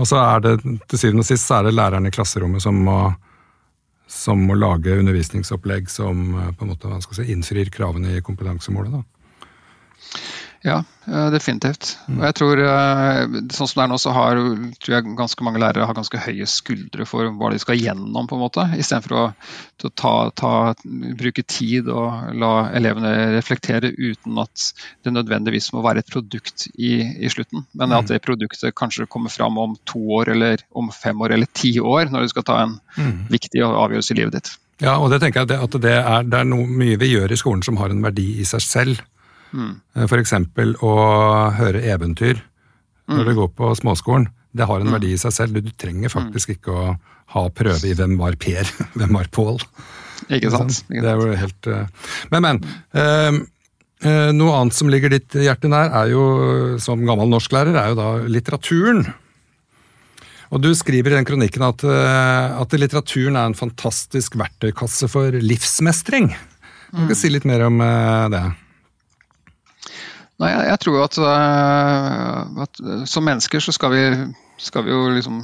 Og 0.01 0.09
så 0.09 0.17
er 0.23 0.45
det 0.45 0.55
til 0.89 0.99
syvende 0.99 1.25
og 1.25 1.29
sist 1.29 1.45
så 1.45 1.59
er 1.59 1.69
det 1.69 1.77
læreren 1.77 2.09
i 2.09 2.13
klasserommet 2.15 2.65
som 2.65 2.79
må, 2.87 2.99
som 4.09 4.41
må 4.49 4.57
lage 4.57 4.97
undervisningsopplegg 5.03 5.91
som 5.93 6.23
eh, 6.41 6.53
på 6.57 6.65
en 6.65 6.73
måte, 6.73 7.01
si, 7.13 7.27
innfrir 7.35 7.73
kravene 7.75 8.17
i 8.17 8.25
kompetansemålet. 8.25 8.97
Da. 8.97 9.03
Ja, 10.63 10.83
eh, 11.09 11.29
definitivt. 11.33 11.95
Og 12.11 12.21
jeg 12.27 12.35
tror, 12.37 12.61
eh, 12.61 13.21
sånn 13.49 13.69
som 13.69 13.79
det 13.79 13.85
er 13.85 13.89
nå, 13.89 13.97
så 14.01 14.13
har 14.13 14.41
tror 14.77 14.93
jeg 14.93 15.15
ganske 15.17 15.45
mange 15.47 15.61
lærere 15.63 15.87
har 15.89 15.97
ganske 15.97 16.21
høye 16.21 16.49
skuldre 16.51 17.07
for 17.09 17.31
hva 17.33 17.49
de 17.53 17.61
skal 17.63 17.81
gjennom, 17.81 18.29
på 18.29 18.37
en 18.37 18.43
måte. 18.43 18.67
Istedenfor 18.77 19.15
å, 19.17 19.23
å 19.33 19.91
ta, 19.97 20.13
ta, 20.37 20.53
bruke 21.17 21.47
tid 21.49 21.89
og 21.89 22.37
la 22.37 22.53
elevene 22.77 23.33
reflektere 23.39 23.95
uten 23.97 24.37
at 24.43 24.67
det 25.03 25.15
nødvendigvis 25.17 25.71
må 25.73 25.85
være 25.87 26.05
et 26.05 26.13
produkt 26.13 26.67
i, 26.77 26.99
i 27.25 27.31
slutten. 27.33 27.65
Men 27.73 27.97
at 27.97 28.05
mm. 28.05 28.11
det 28.13 28.25
produktet 28.27 28.77
kanskje 28.77 29.09
kommer 29.09 29.33
fram 29.33 29.57
om 29.59 29.79
to 29.89 30.03
år, 30.21 30.35
eller 30.37 30.61
om 30.77 30.93
fem 30.93 31.17
år, 31.25 31.39
eller 31.39 31.49
ti 31.57 31.79
år, 31.81 32.13
når 32.13 32.27
du 32.27 32.35
skal 32.35 32.45
ta 32.45 32.59
en 32.67 32.77
mm. 32.99 33.31
viktig 33.33 33.65
avgjørelse 33.65 34.13
i 34.13 34.21
livet 34.21 34.37
ditt. 34.37 34.53
Ja, 34.81 34.99
og 35.01 35.09
det 35.13 35.23
tenker 35.25 35.45
jeg 35.45 35.61
at 35.61 35.81
det 35.81 35.97
er, 35.97 36.29
det 36.29 36.39
er 36.39 36.49
noe 36.49 36.69
mye 36.69 37.01
vi 37.01 37.15
gjør 37.15 37.33
i 37.33 37.41
skolen 37.41 37.65
som 37.65 37.81
har 37.81 37.93
en 37.93 38.05
verdi 38.05 38.35
i 38.41 38.47
seg 38.49 38.65
selv. 38.65 39.03
Mm. 39.53 39.73
F.eks. 40.07 40.35
å 40.87 40.95
høre 41.57 41.83
eventyr 41.93 42.43
når 43.11 43.25
du 43.25 43.33
mm. 43.33 43.39
går 43.41 43.49
på 43.59 43.71
småskolen. 43.79 44.29
Det 44.51 44.67
har 44.67 44.83
en 44.83 44.91
mm. 44.91 44.97
verdi 44.97 45.15
i 45.15 45.21
seg 45.21 45.35
selv. 45.35 45.63
Du 45.63 45.71
trenger 45.79 46.13
faktisk 46.13 46.57
ikke 46.57 46.75
å 46.75 46.85
ha 47.35 47.47
prøve 47.55 47.87
i 47.87 47.95
'Hvem 47.95 48.19
var 48.19 48.37
Per?' 48.41 48.75
'Hvem 48.97 49.15
var 49.15 49.31
Pål?' 49.31 49.63
Ikke 50.31 50.51
sant. 50.53 50.83
Det 50.91 51.07
er 51.07 51.17
jo 51.17 51.33
helt 51.39 51.67
eh, 51.67 51.87
Men, 52.31 52.45
men. 52.45 52.61
Uh, 52.95 53.41
noe 54.33 54.53
annet 54.57 54.77
som 54.77 54.89
ligger 54.89 55.13
ditt 55.13 55.35
hjerte 55.37 55.69
nær, 55.69 55.91
er 55.93 56.13
jo, 56.13 56.23
som 56.81 57.03
gammel 57.05 57.29
norsklærer, 57.29 57.77
er 57.77 57.91
jo 57.93 57.99
da 57.99 58.07
litteraturen. 58.33 59.03
Og 60.51 60.63
Du 60.65 60.71
skriver 60.73 61.13
i 61.13 61.19
den 61.19 61.29
kronikken 61.29 61.67
at, 61.67 61.85
at 61.85 62.77
litteraturen 62.81 63.37
er 63.37 63.51
en 63.51 63.59
fantastisk 63.59 64.39
verktøykasse 64.41 65.05
for 65.13 65.37
livsmestring. 65.37 66.31
Kan 66.33 67.11
du 67.11 67.13
mm. 67.13 67.19
si 67.21 67.29
litt 67.29 67.45
mer 67.45 67.67
om 67.69 67.77
det? 68.33 68.41
Nei, 70.41 70.55
jeg, 70.55 70.71
jeg 70.71 70.81
tror 70.87 71.03
at, 71.05 71.19
uh, 71.21 72.63
at, 72.65 72.81
eh, 72.81 73.05
som 73.11 73.27
mennesker 73.29 73.61
så 73.61 73.77
skal 73.77 73.93
vi, 73.93 74.05
skal 74.61 74.87
vi, 74.87 74.95
jo 74.95 75.13
liksom 75.13 75.43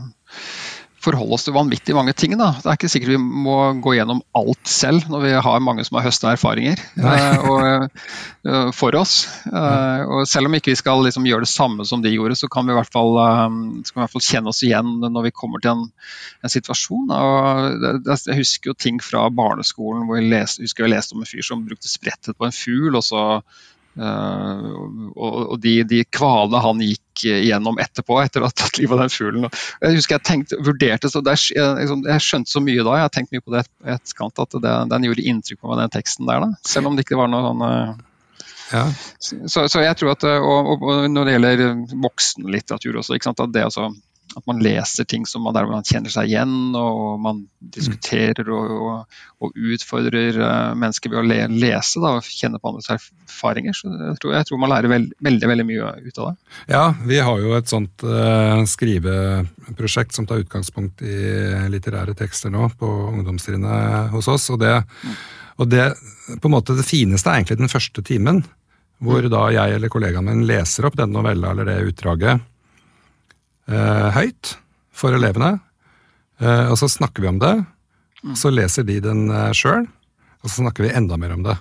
forholde 1.07 1.37
oss 1.37 1.45
til 1.47 1.55
vanvittig 1.55 1.95
mange 1.95 2.15
ting. 2.19 2.33
Da. 2.41 2.49
Det 2.59 2.67
er 2.67 2.79
ikke 2.79 2.89
sikkert 2.91 3.13
vi 3.13 3.19
må 3.21 3.59
gå 3.85 3.93
gjennom 3.95 4.25
alt 4.35 4.71
selv 4.73 5.05
når 5.13 5.21
vi 5.23 5.35
har 5.45 5.61
mange 5.63 5.85
som 5.87 6.01
har 6.01 6.07
høsta 6.09 6.33
erfaringer 6.33 6.81
uh, 6.99 7.45
og, 7.53 8.01
uh, 8.49 8.73
for 8.75 8.97
oss. 8.99 9.29
og 9.53 10.25
selv 10.27 10.49
om 10.49 10.57
ikke 10.57 10.73
vi 10.73 10.81
skal 10.81 11.05
liksom 11.05 11.29
gjøre 11.29 11.45
det 11.45 11.53
samme 11.53 11.87
som 11.87 12.03
de 12.03 12.15
gjorde, 12.17 12.41
så 12.41 12.49
kan 12.51 12.67
vi 12.67 12.75
i 12.75 12.79
hvert 12.81 12.91
fall, 12.91 13.13
vi 13.21 13.85
i 13.85 14.01
hvert 14.01 14.17
fall 14.17 14.27
kjenne 14.31 14.51
oss 14.51 14.65
igjen 14.67 14.97
når 15.05 15.29
vi 15.29 15.37
kommer 15.37 15.63
til 15.63 15.77
en, 15.77 15.87
en 16.41 16.57
situasjon. 16.57 17.15
Det, 17.85 18.19
jeg 18.33 18.41
husker 18.41 18.73
jo 18.73 18.81
ting 18.89 19.05
fra 19.05 19.29
barneskolen 19.29 20.09
hvor 20.09 20.19
jeg 20.19 20.33
leste, 20.33 20.65
husker 20.65 20.89
jeg 20.89 20.97
leste 20.97 21.15
om 21.15 21.23
en 21.23 21.31
fyr 21.37 21.45
som 21.53 21.69
brukte 21.69 21.93
sprettet 21.93 22.41
på 22.41 22.49
en 22.49 22.61
fugl. 22.65 22.97
og 22.97 23.05
så 23.05 23.27
Uh, 23.97 25.11
og, 25.17 25.37
og 25.55 25.61
de, 25.63 25.79
de 25.89 26.03
kvalene 26.13 26.61
han 26.61 26.83
gikk 26.85 27.03
gjennom 27.25 27.45
igjennom 27.47 27.79
etterpå, 27.81 28.19
etter 28.21 28.45
å 28.45 28.51
ha 28.51 28.53
tatt 28.53 28.79
livet 28.81 28.97
av 28.97 29.05
den 29.05 29.13
fuglen. 29.13 29.47
Jeg 29.81 29.97
husker 29.97 30.19
jeg 30.19 30.27
tenkte, 30.29 30.59
vurderte, 30.65 31.11
så 31.13 31.23
der, 31.25 31.39
jeg, 31.41 31.77
liksom, 31.81 32.03
jeg, 32.07 32.25
skjønte 32.25 32.53
så 32.53 32.63
mye 32.65 32.85
da, 32.85 32.99
jeg 32.99 33.07
har 33.07 33.15
tenkt 33.15 33.33
mye 33.33 33.45
på 33.45 33.55
det 33.55 33.63
etterkant, 33.97 34.43
at 34.43 34.59
det, 34.63 34.75
den 34.93 35.07
gjorde 35.09 35.25
inntrykk 35.33 35.63
på 35.63 35.71
meg, 35.71 35.81
den 35.85 35.95
teksten 35.97 36.29
der. 36.29 36.45
da, 36.45 36.69
Selv 36.69 36.91
om 36.91 36.99
det 36.99 37.07
ikke 37.07 37.21
var 37.21 37.33
noe 37.33 37.47
sånn 37.47 37.65
ja. 38.67 38.83
Så, 39.23 39.69
så, 39.71 39.81
jeg 39.85 39.95
tror 39.95 40.11
at, 40.17 40.25
og, 40.27 40.73
og, 40.75 41.05
Når 41.13 41.29
det 41.29 41.35
gjelder 41.37 41.61
voksenlitteratur 42.03 42.99
også, 42.99 43.15
ikke 43.15 43.29
sant, 43.31 43.43
at 43.45 43.53
det 43.55 43.63
altså 43.69 43.93
at 44.37 44.45
man 44.47 44.59
leser 44.61 45.07
ting 45.09 45.25
som 45.27 45.47
man, 45.47 45.55
der 45.57 45.69
man 45.69 45.85
kjenner 45.87 46.13
seg 46.13 46.29
igjen, 46.29 46.75
og 46.77 47.17
man 47.25 47.39
diskuterer 47.73 48.49
og, 48.53 48.73
og, 48.77 49.21
og 49.41 49.61
utfordrer 49.73 50.37
uh, 50.37 50.75
mennesker 50.77 51.13
ved 51.13 51.21
å 51.23 51.25
le, 51.25 51.39
lese 51.57 52.03
da, 52.03 52.13
og 52.19 52.27
kjenne 52.29 52.61
på 52.61 52.69
andres 52.69 52.91
erfaringer. 52.93 53.77
Så 53.77 53.89
jeg 53.89 54.19
tror, 54.21 54.35
jeg 54.37 54.49
tror 54.49 54.61
man 54.61 54.73
lærer 54.75 54.93
veld, 54.93 55.15
veldig 55.25 55.49
veldig 55.53 55.67
mye 55.71 55.93
ut 56.05 56.21
av 56.21 56.29
det. 56.29 56.35
Ja, 56.75 56.83
vi 57.09 57.21
har 57.29 57.41
jo 57.41 57.55
et 57.57 57.73
sånt 57.73 58.05
uh, 58.05 58.61
skriveprosjekt 58.69 60.19
som 60.19 60.29
tar 60.29 60.45
utgangspunkt 60.45 61.01
i 61.01 61.17
litterære 61.73 62.17
tekster 62.19 62.53
nå 62.53 62.69
på 62.77 62.91
ungdomstrinnet 63.15 64.13
hos 64.13 64.29
oss. 64.33 64.51
og 64.53 64.61
det, 64.61 64.75
mm. 64.85 65.17
og 65.65 65.71
det, 65.73 65.87
på 66.43 66.51
en 66.51 66.57
måte 66.59 66.77
det 66.77 66.85
fineste 66.85 67.33
er 67.33 67.41
egentlig 67.41 67.63
den 67.63 67.73
første 67.73 68.05
timen, 68.05 68.43
hvor 69.01 69.25
mm. 69.25 69.31
da 69.33 69.47
jeg 69.55 69.79
eller 69.79 69.93
kollegaen 69.93 70.29
min 70.29 70.45
leser 70.49 70.91
opp 70.91 71.01
den 71.01 71.17
novella 71.17 71.55
eller 71.57 71.73
det 71.73 71.79
utdraget 71.95 72.37
eh, 72.37 72.45
høyt 73.67 74.57
for 74.97 75.17
elevene. 75.17 75.57
Eh, 76.41 76.69
og 76.71 76.79
så 76.81 76.89
snakker 76.91 77.25
vi 77.25 77.31
om 77.31 77.41
det. 77.43 77.55
Så 78.37 78.51
leser 78.51 78.87
de 78.87 78.99
den 79.05 79.29
eh, 79.31 79.53
sjøl, 79.57 79.87
og 80.43 80.51
så 80.51 80.63
snakker 80.63 80.87
vi 80.87 80.95
enda 80.97 81.19
mer 81.21 81.37
om 81.37 81.45
det. 81.47 81.57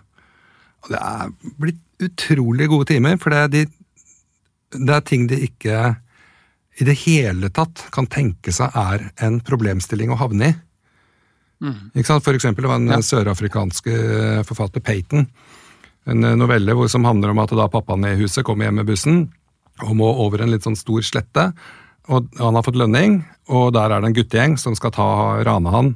Og 0.86 0.94
det 0.94 1.02
er 1.02 1.34
blitt 1.62 1.82
utrolig 2.06 2.70
gode 2.72 2.90
timer, 2.90 3.20
for 3.22 3.34
det 3.34 3.42
er, 3.44 3.52
de, 3.54 3.64
det 4.76 4.96
er 4.96 5.06
ting 5.06 5.28
de 5.32 5.40
ikke 5.48 5.96
i 6.76 6.88
det 6.88 6.98
hele 7.06 7.50
tatt 7.56 7.86
kan 7.96 8.08
tenke 8.12 8.52
seg 8.52 8.74
er 8.76 9.06
en 9.24 9.40
problemstilling 9.46 10.12
å 10.12 10.20
havne 10.20 10.50
i. 10.50 10.56
Mm. 11.64 11.78
Ikke 11.96 12.10
sant? 12.10 12.26
For 12.26 12.36
eksempel, 12.36 12.66
det 12.66 12.72
var 12.74 12.82
en 12.82 12.92
ja. 12.98 13.00
sørafrikansk 13.06 13.88
eh, 13.94 14.42
forfatter, 14.48 14.84
Peyton. 14.84 15.24
En 16.12 16.28
eh, 16.28 16.36
novelle 16.36 16.76
hvor, 16.76 16.90
som 16.92 17.08
handler 17.08 17.32
om 17.32 17.40
at 17.46 17.56
da 17.56 17.70
pappaen 17.72 18.10
i 18.10 18.18
huset 18.20 18.44
kommer 18.48 18.68
hjem 18.68 18.82
med 18.82 18.90
bussen 18.90 19.24
og 19.86 19.96
må 20.00 20.10
over 20.24 20.44
en 20.44 20.52
litt 20.52 20.68
sånn 20.68 20.78
stor 20.80 21.04
slette 21.04 21.50
og 22.12 22.28
han 22.40 22.58
har 22.58 22.66
fått 22.66 22.80
lønning, 22.80 23.22
og 23.52 23.72
der 23.76 23.94
er 23.94 24.02
det 24.02 24.12
en 24.12 24.18
guttegjeng 24.18 24.58
som 24.62 24.76
skal 24.78 24.94
ta, 24.96 25.08
rane 25.46 25.74
han 25.74 25.94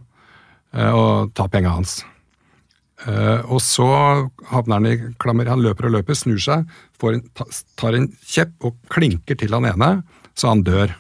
eh, 0.76 0.94
og 0.94 1.34
ta 1.38 1.48
penga 1.52 1.74
hans. 1.76 2.00
Eh, 3.08 3.46
og 3.48 3.62
så 3.64 3.88
havner 4.52 4.76
han 4.76 4.88
i 4.90 4.96
klammer. 5.22 5.50
Han 5.50 5.64
løper 5.64 5.88
og 5.88 5.98
løper, 5.98 6.18
snur 6.18 6.42
seg, 6.44 6.66
en, 7.10 7.22
tar 7.80 7.98
en 7.98 8.10
kjepp 8.28 8.68
og 8.68 8.80
klinker 8.92 9.40
til 9.40 9.56
han 9.56 9.70
ene, 9.70 9.92
så 10.38 10.52
han 10.52 10.66
dør. 10.68 10.96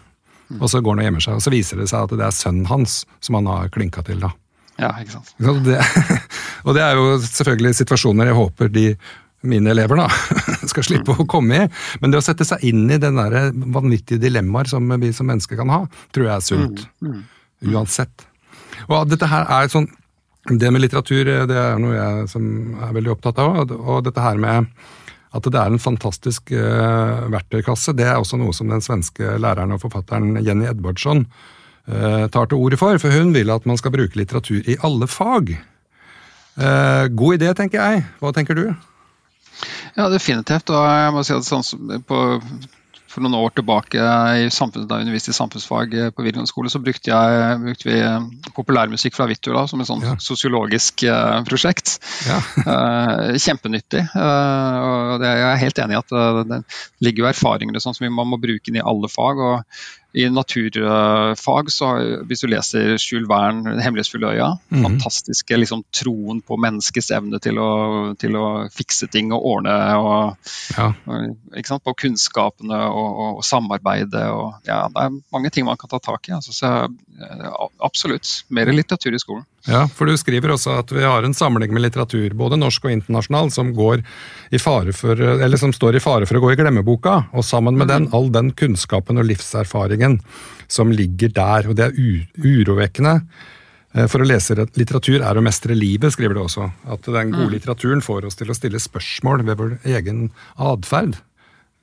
Og 0.57 0.69
så 0.71 0.81
går 0.81 0.95
han 0.95 1.03
og 1.03 1.09
gjemmer 1.09 1.25
seg, 1.25 1.37
og 1.37 1.45
så 1.45 1.53
viser 1.53 1.81
det 1.81 1.89
seg 1.91 2.07
at 2.07 2.17
det 2.17 2.25
er 2.25 2.33
sønnen 2.35 2.69
hans 2.69 3.03
som 3.21 3.37
han 3.37 3.49
har 3.49 3.69
klinka 3.73 4.01
til. 4.07 4.23
da. 4.23 4.31
Ja, 4.79 4.93
ikke 5.01 5.17
sant. 5.19 5.33
Det, 5.65 5.79
og 6.65 6.77
det 6.77 6.85
er 6.85 6.97
jo 6.97 7.17
selvfølgelig 7.25 7.75
situasjoner 7.81 8.31
jeg 8.31 8.39
håper 8.39 8.71
de 8.73 8.85
mine 9.49 9.71
elever 9.71 10.01
da, 10.01 10.07
skal 10.71 10.85
slippe 10.85 11.15
å 11.15 11.27
komme 11.29 11.65
i. 11.65 11.67
Men 12.01 12.13
det 12.13 12.21
å 12.21 12.25
sette 12.25 12.47
seg 12.47 12.63
inn 12.69 12.85
i 12.91 12.99
den 13.01 13.19
der 13.19 13.51
vanvittige 13.53 14.21
dilemmaer 14.21 14.69
som 14.71 14.87
vi 15.01 15.11
som 15.15 15.29
mennesker 15.29 15.59
kan 15.59 15.73
ha, 15.73 15.83
tror 16.15 16.29
jeg 16.29 16.35
er 16.35 16.45
sunt. 16.45 16.85
Mm, 17.01 17.19
mm. 17.19 17.73
Uansett. 17.73 18.27
Og 18.87 19.09
dette 19.11 19.27
her 19.27 19.49
er 19.51 19.71
sånn 19.71 19.89
Det 20.49 20.69
med 20.71 20.81
litteratur 20.81 21.27
det 21.49 21.55
er 21.59 21.81
noe 21.81 21.93
jeg 21.93 22.29
som 22.31 22.43
er 22.79 22.93
veldig 22.95 23.11
opptatt 23.11 23.41
av. 23.43 23.73
Og 23.75 23.99
dette 24.05 24.23
her 24.23 24.39
med 24.39 24.69
at 25.35 25.45
det 25.45 25.59
er 25.59 25.69
en 25.69 25.81
fantastisk 25.81 26.53
uh, 26.57 27.27
verktøykasse, 27.29 27.93
det 27.93 28.07
er 28.07 28.17
også 28.17 28.39
noe 28.41 28.55
som 28.55 28.71
den 28.71 28.81
svenske 28.81 29.35
læreren 29.37 29.75
og 29.75 29.83
forfatteren 29.83 30.39
Jenny 30.41 30.65
Edvardsson 30.71 31.25
uh, 31.27 32.25
tar 32.33 32.49
til 32.49 32.57
orde 32.57 32.79
for. 32.81 32.97
For 33.03 33.13
hun 33.13 33.35
vil 33.35 33.53
at 33.53 33.67
man 33.69 33.77
skal 33.77 33.93
bruke 33.93 34.17
litteratur 34.17 34.65
i 34.65 34.79
alle 34.85 35.09
fag. 35.11 35.53
Uh, 36.57 37.05
god 37.13 37.37
idé, 37.37 37.51
tenker 37.59 37.83
jeg. 37.83 38.07
Hva 38.23 38.33
tenker 38.33 38.57
du? 38.57 38.65
Ja, 39.97 40.09
definitivt. 40.11 40.69
Og 40.73 40.83
jeg 40.85 41.15
må 41.15 41.23
si 41.25 41.35
at 41.35 41.47
sånn 41.47 42.01
på, 42.07 42.19
for 43.09 43.25
noen 43.25 43.37
år 43.39 43.53
tilbake 43.57 43.99
i 44.43 44.47
samfunns, 44.53 44.87
da 44.89 44.99
jeg 44.99 45.07
underviste 45.07 45.33
i 45.33 45.37
samfunnsfag 45.37 45.95
eh, 45.97 46.09
på 46.13 46.23
videregående 46.23 46.51
skole, 46.51 46.71
så 46.71 46.81
brukte, 46.83 47.11
jeg, 47.11 47.59
brukte 47.63 47.89
vi 47.89 47.97
eh, 48.05 48.27
populærmusikk 48.55 49.17
fra 49.17 49.27
Vittula 49.29 49.65
som 49.69 49.81
et 49.81 49.89
sånn 49.89 50.05
ja. 50.05 50.15
sosiologisk 50.23 51.03
uh, 51.09 51.39
prosjekt. 51.47 51.97
Ja. 52.29 52.39
uh, 52.69 53.37
kjempenyttig. 53.47 54.05
Uh, 54.13 54.75
og 54.85 55.23
det, 55.23 55.33
jeg 55.41 55.47
er 55.49 55.63
helt 55.65 55.83
enig 55.85 55.97
i 55.97 56.01
at 56.03 56.17
det 56.53 56.61
ligger 57.05 57.25
jo 57.25 57.31
erfaringer 57.33 57.81
sånn 57.83 57.97
som 57.97 58.07
man 58.13 58.29
må 58.29 58.41
bruke 58.41 58.71
inn 58.71 58.79
i 58.79 58.85
alle 58.85 59.11
fag. 59.11 59.41
og 59.41 59.87
i 60.13 60.29
naturfag, 60.29 61.71
så 61.71 61.89
hvis 62.25 62.41
du 62.41 62.47
leser 62.49 62.95
Jules 62.97 63.27
Verne, 63.29 63.69
'Den 63.69 63.81
hemmelighetsfulle 63.83 64.31
øya', 64.33 64.55
mm. 64.69 64.81
fantastiske 64.83 65.57
liksom, 65.57 65.83
troen 65.93 66.41
på 66.41 66.57
menneskets 66.57 67.11
evne 67.13 67.39
til 67.39 67.59
å, 67.61 67.69
til 68.17 68.37
å 68.39 68.45
fikse 68.73 69.07
ting 69.13 69.29
og 69.33 69.45
ordne. 69.45 69.75
Og, 70.01 70.49
ja. 70.77 70.87
og 71.13 71.83
på 71.85 71.93
kunnskapene 72.05 72.81
og, 72.89 73.09
og, 73.09 73.37
og 73.37 73.45
samarbeidet. 73.45 74.25
Og, 74.33 74.57
ja, 74.65 74.87
det 74.89 75.05
er 75.05 75.21
mange 75.31 75.53
ting 75.53 75.69
man 75.69 75.77
kan 75.77 75.93
ta 75.93 76.01
tak 76.01 76.31
i. 76.31 76.33
Altså, 76.39 76.57
så, 76.57 76.73
absolutt. 77.77 78.45
Mer 78.49 78.73
litteratur 78.73 79.13
i 79.13 79.21
skolen. 79.21 79.45
Ja, 79.67 79.83
for 79.91 80.07
du 80.07 80.15
skriver 80.17 80.53
også 80.53 80.77
at 80.79 80.91
vi 80.93 81.03
har 81.03 81.25
en 81.25 81.35
samling 81.35 81.73
med 81.75 81.83
litteratur, 81.83 82.31
både 82.37 82.57
norsk 82.57 82.85
og 82.87 82.93
internasjonal, 82.93 83.51
som, 83.51 83.73
for, 83.75 84.01
som 85.59 85.73
står 85.75 85.99
i 85.99 86.01
fare 86.03 86.29
for 86.29 86.39
å 86.39 86.43
gå 86.43 86.53
i 86.53 86.59
glemmeboka. 86.59 87.15
Og 87.35 87.45
sammen 87.45 87.77
med 87.77 87.91
den, 87.91 88.07
all 88.15 88.31
den 88.33 88.53
kunnskapen 88.57 89.19
og 89.19 89.27
livserfaringen 89.99 90.19
som 90.67 90.91
ligger 90.91 91.29
der. 91.29 91.69
Og 91.69 91.75
det 91.75 91.89
er 91.89 92.25
urovekkende. 92.37 93.21
Eh, 93.93 94.07
for 94.07 94.21
å 94.21 94.27
lese 94.27 94.55
litteratur 94.75 95.21
er 95.21 95.37
å 95.37 95.41
mestre 95.41 95.75
livet, 95.75 96.13
skriver 96.13 96.35
du 96.35 96.43
også. 96.43 96.71
At 96.87 97.05
den 97.05 97.31
gode 97.31 97.49
mm. 97.49 97.55
litteraturen 97.55 98.01
får 98.01 98.25
oss 98.25 98.35
til 98.35 98.49
å 98.49 98.57
stille 98.57 98.79
spørsmål 98.79 99.43
ved 99.45 99.57
vår 99.57 99.79
egen 99.85 100.29
atferd. 100.57 101.17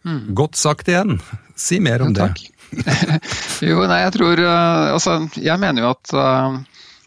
Mm. 0.06 0.35
Godt 0.35 0.56
sagt 0.56 0.88
igjen. 0.88 1.18
Si 1.56 1.80
mer 1.80 2.02
om 2.02 2.14
ja, 2.14 2.28
det. 2.28 2.52
jo, 3.68 3.82
nei, 3.87 4.00
jeg 4.02 4.12
tror 4.16 4.40
uh, 4.42 4.90
Altså, 4.90 5.12
jeg 5.38 5.54
mener 5.62 5.85
jo 5.85 5.90
at 5.94 6.14
uh, 6.18 6.56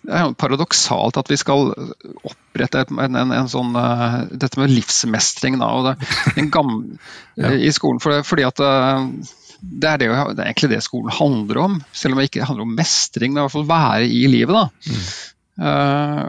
det 0.08 0.14
er 0.16 0.24
jo 0.24 0.36
paradoksalt 0.40 1.20
at 1.20 1.28
vi 1.28 1.36
skal 1.40 1.74
opprette 2.24 2.86
en, 2.88 3.16
en, 3.20 3.34
en 3.36 3.50
sånn, 3.52 3.76
uh, 3.76 4.22
dette 4.32 4.60
med 4.60 4.72
livsmestring 4.72 5.60
da, 5.60 5.70
og 5.76 5.90
det, 5.90 6.46
gamle, 6.52 7.00
ja. 7.40 7.52
i 7.56 7.72
skolen. 7.76 8.00
For, 8.04 8.24
fordi 8.28 8.48
at 8.48 8.64
uh, 8.64 9.08
det, 9.60 9.90
er 9.90 10.00
det, 10.02 10.08
det, 10.10 10.44
er 10.44 10.48
egentlig 10.50 10.72
det 10.74 10.84
skolen 10.86 11.14
handler 11.14 11.64
om. 11.64 11.82
Selv 11.92 12.16
om 12.16 12.22
det 12.22 12.30
ikke 12.30 12.48
handler 12.48 12.68
om 12.68 12.78
mestring, 12.78 13.34
men 13.34 13.42
i 13.42 13.46
hvert 13.48 13.58
fall 13.58 13.68
være 13.70 14.08
i 14.08 14.24
livet. 14.32 14.56
da. 14.56 14.94
Mm. 14.94 15.04
Uh, 15.60 16.20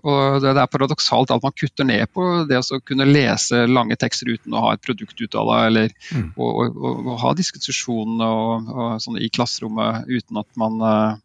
og, 0.00 0.06
og 0.08 0.38
det, 0.40 0.54
det, 0.56 0.62
er 0.62 0.70
paradoksalt 0.72 1.32
at 1.34 1.42
man 1.44 1.52
kutter 1.52 1.84
ned 1.84 2.06
på 2.16 2.24
det 2.48 2.62
å 2.62 2.78
kunne 2.80 3.04
lese 3.04 3.66
lange 3.68 3.98
tekster 4.00 4.30
uten 4.32 4.56
å 4.56 4.62
ha 4.64 4.70
et 4.72 4.84
produkt 4.84 5.20
ut 5.20 5.36
av 5.36 5.50
det, 5.50 5.58
eller 5.68 5.92
mm. 6.16 6.30
å 6.40 7.18
ha 7.20 7.34
diskusjoner 7.36 8.96
sånn 9.04 9.20
i 9.20 9.28
klasserommet 9.28 10.08
uten 10.08 10.40
at 10.40 10.48
man 10.56 10.80
uh, 10.80 11.18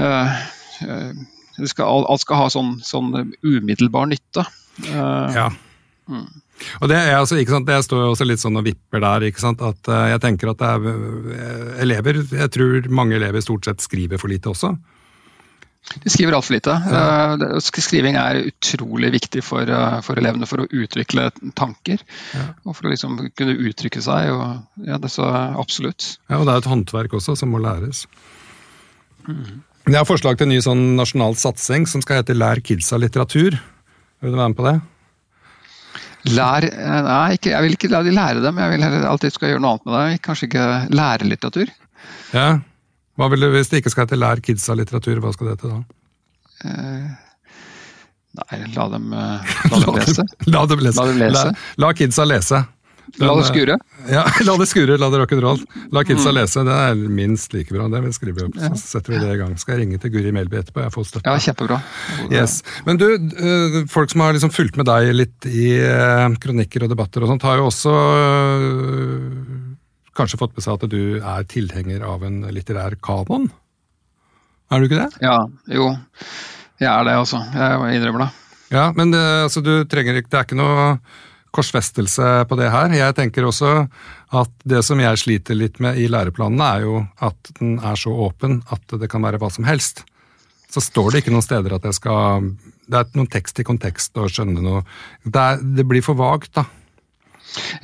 eh, 0.00 0.40
skal, 1.68 2.08
alt 2.08 2.24
skal 2.24 2.40
ha 2.40 2.48
sånn, 2.52 2.78
sånn 2.84 3.12
umiddelbar 3.44 4.08
nytte. 4.08 4.46
Ja. 4.80 5.50
Mm. 6.08 6.26
Og 6.80 6.88
det, 6.88 6.96
er 6.96 7.18
altså, 7.18 7.36
ikke 7.40 7.56
sant, 7.56 7.68
det 7.68 7.80
står 7.84 8.04
jo 8.04 8.10
også 8.14 8.26
litt 8.28 8.42
sånn 8.42 8.56
og 8.60 8.66
vipper 8.66 9.02
der. 9.02 9.28
ikke 9.28 9.42
sant, 9.42 9.62
at 9.64 9.90
Jeg 10.14 10.20
tenker 10.22 10.52
at 10.52 10.60
det 10.62 10.68
er 10.70 11.80
elever 11.82 12.20
Jeg 12.22 12.50
tror 12.54 12.90
mange 12.94 13.18
elever 13.18 13.42
stort 13.44 13.66
sett 13.66 13.82
skriver 13.84 14.22
for 14.22 14.32
lite 14.32 14.52
også. 14.52 14.74
De 16.00 16.10
skriver 16.10 16.32
altfor 16.32 16.54
lite. 16.56 16.74
Ja. 16.88 17.58
Skriving 17.60 18.16
er 18.16 18.40
utrolig 18.48 19.10
viktig 19.18 19.42
for, 19.44 19.68
for, 20.06 20.20
elevene 20.20 20.48
for 20.48 20.62
å 20.62 20.68
utvikle 20.70 21.28
tanker. 21.58 22.00
Ja. 22.32 22.46
Og 22.64 22.78
for 22.78 22.88
å 22.88 22.94
liksom 22.94 23.18
kunne 23.36 23.56
uttrykke 23.68 24.00
seg. 24.04 24.30
Og, 24.32 24.64
ja, 24.86 24.96
det 24.96 25.10
er 25.10 25.14
så 25.14 25.28
absolutt. 25.60 26.14
Ja, 26.30 26.40
Og 26.40 26.48
det 26.48 26.54
er 26.54 26.64
et 26.64 26.70
håndverk 26.72 27.18
også 27.20 27.36
som 27.38 27.52
må 27.52 27.60
læres. 27.62 28.06
Mm. 29.28 29.60
Jeg 29.84 29.98
har 30.00 30.08
forslag 30.08 30.40
til 30.40 30.48
en 30.48 30.54
ny 30.54 30.62
sånn 30.64 30.84
nasjonal 30.96 31.36
satsing 31.36 31.84
som 31.88 32.00
skal 32.04 32.22
hete 32.22 32.36
Lær 32.36 32.62
kidsa 32.64 32.96
litteratur. 33.00 33.58
Vil 34.24 34.32
du 34.32 34.40
være 34.40 34.54
med 34.54 34.58
på 34.58 34.64
det? 34.70 34.78
Lær 36.32 36.64
eh, 36.64 37.00
Nei, 37.04 37.34
ikke, 37.36 37.50
jeg 37.52 37.66
vil 37.66 37.74
ikke 37.76 37.90
la 37.92 38.04
de 38.06 38.14
lære 38.14 38.44
det, 38.44 38.52
men 38.54 38.64
jeg 38.64 38.74
vil 38.74 38.86
heller 38.86 39.08
alltid 39.10 39.34
skal 39.34 39.52
gjøre 39.52 39.64
noe 39.64 39.74
annet 39.74 39.90
med 39.90 39.98
det. 39.98 40.22
Kanskje 40.24 40.48
ikke 40.48 40.68
lære 40.94 41.28
litteratur. 41.28 41.74
Ja. 42.32 42.46
Hva 43.14 43.28
vil 43.30 43.44
du, 43.44 43.50
Hvis 43.54 43.70
det 43.70 43.82
ikke 43.82 43.92
skal 43.92 44.08
hete 44.08 44.18
Lær 44.18 44.40
kidsa 44.44 44.76
litteratur, 44.78 45.20
hva 45.22 45.34
skal 45.34 45.50
det 45.50 45.56
hete 45.58 45.72
da? 45.74 45.82
Eh, 46.64 47.10
nei, 48.40 48.60
la 48.74 48.86
dem, 48.94 49.12
eh, 49.12 49.52
la 49.70 49.82
dem 49.84 49.98
lese. 50.00 50.24
la 50.48 50.64
dem 50.70 50.86
lese. 50.86 50.98
La, 50.98 51.10
dem 51.10 51.20
lese. 51.22 51.44
La, 51.44 51.86
la 51.86 51.92
kidsa 51.98 52.26
lese. 52.28 52.64
La 53.20 53.34
det 53.38 53.44
skure? 53.46 53.76
Ja, 54.10 54.22
la 54.48 54.54
det 54.60 54.66
skure, 54.70 54.96
la 55.00 55.08
det 55.12 55.20
rock'n'roll. 55.22 55.60
La 55.94 56.02
kidsa 56.06 56.30
mm. 56.30 56.36
lese, 56.38 56.64
det 56.66 56.76
er 56.88 57.02
minst 57.18 57.54
like 57.54 57.74
bra. 57.74 57.86
Det 57.92 58.00
vil 58.04 58.14
skrive 58.16 58.46
opp, 58.48 58.58
så 58.58 58.72
setter 58.80 59.14
vi 59.14 59.20
det 59.22 59.34
i 59.36 59.40
gang. 59.40 59.54
Skal 59.60 59.76
jeg 59.76 59.84
ringe 59.84 60.00
til 60.02 60.14
Guri 60.14 60.32
Melby 60.34 60.60
etterpå, 60.60 60.82
jeg 60.86 60.94
får 60.94 61.08
støtte. 61.10 61.30
Ja, 61.30 61.42
kjempebra. 61.46 61.80
Yes. 62.32 62.58
Men 62.88 63.00
du, 63.00 63.06
eh, 63.14 63.80
folk 63.92 64.12
som 64.12 64.24
har 64.24 64.36
liksom 64.36 64.52
fulgt 64.54 64.78
med 64.80 64.88
deg 64.90 65.12
litt 65.14 65.48
i 65.50 65.68
eh, 65.78 66.38
kronikker 66.42 66.86
og 66.86 66.94
debatter 66.94 67.24
og 67.24 67.34
sånt, 67.34 67.46
har 67.46 67.60
jo 67.60 67.68
også 67.70 67.94
kanskje 70.14 70.40
fått 70.40 70.54
med 70.56 70.64
seg 70.64 70.78
at 70.78 70.90
du 70.90 71.02
er 71.18 71.46
tilhenger 71.50 72.06
av 72.06 72.24
en 72.26 72.42
litterær 72.54 72.96
kanon? 73.02 73.50
Er 74.72 74.80
du 74.80 74.88
ikke 74.88 75.02
det? 75.02 75.10
Ja, 75.22 75.38
jo. 75.70 75.92
Jeg 76.82 76.90
er 76.90 77.06
det, 77.06 77.18
altså. 77.20 77.40
Jeg 77.54 77.98
innrømmer 77.98 78.26
det. 78.26 78.32
Ja, 78.74 78.88
Men 78.96 79.12
det, 79.12 79.22
altså, 79.44 79.60
du 79.62 79.84
trenger 79.86 80.16
ikke 80.18 80.32
Det 80.32 80.38
er 80.40 80.46
ikke 80.48 80.58
noe 80.58 80.86
korsfestelse 81.54 82.30
på 82.50 82.58
det 82.58 82.70
her. 82.72 82.94
Jeg 82.96 83.16
tenker 83.18 83.46
også 83.48 83.72
at 84.34 84.52
det 84.66 84.82
som 84.86 85.00
jeg 85.00 85.20
sliter 85.20 85.58
litt 85.58 85.80
med 85.82 86.00
i 86.00 86.08
læreplanene, 86.10 86.70
er 86.76 86.86
jo 86.86 87.00
at 87.22 87.54
den 87.60 87.78
er 87.78 87.98
så 88.00 88.12
åpen 88.26 88.62
at 88.74 88.98
det 89.00 89.10
kan 89.12 89.24
være 89.24 89.40
hva 89.42 89.50
som 89.52 89.66
helst. 89.68 90.04
Så 90.74 90.82
står 90.82 91.12
det 91.12 91.22
ikke 91.22 91.34
noen 91.34 91.44
steder 91.46 91.76
at 91.76 91.84
jeg 91.86 91.94
skal 92.00 92.48
Det 92.90 92.98
er 92.98 93.12
noen 93.14 93.30
tekst 93.30 93.60
i 93.62 93.66
kontekst 93.66 94.16
og 94.18 94.32
skjønne 94.32 94.58
noe 94.64 94.80
Det, 95.22 95.38
er, 95.38 95.60
det 95.62 95.84
blir 95.86 96.02
for 96.02 96.18
vagt, 96.18 96.56
da. 96.58 96.64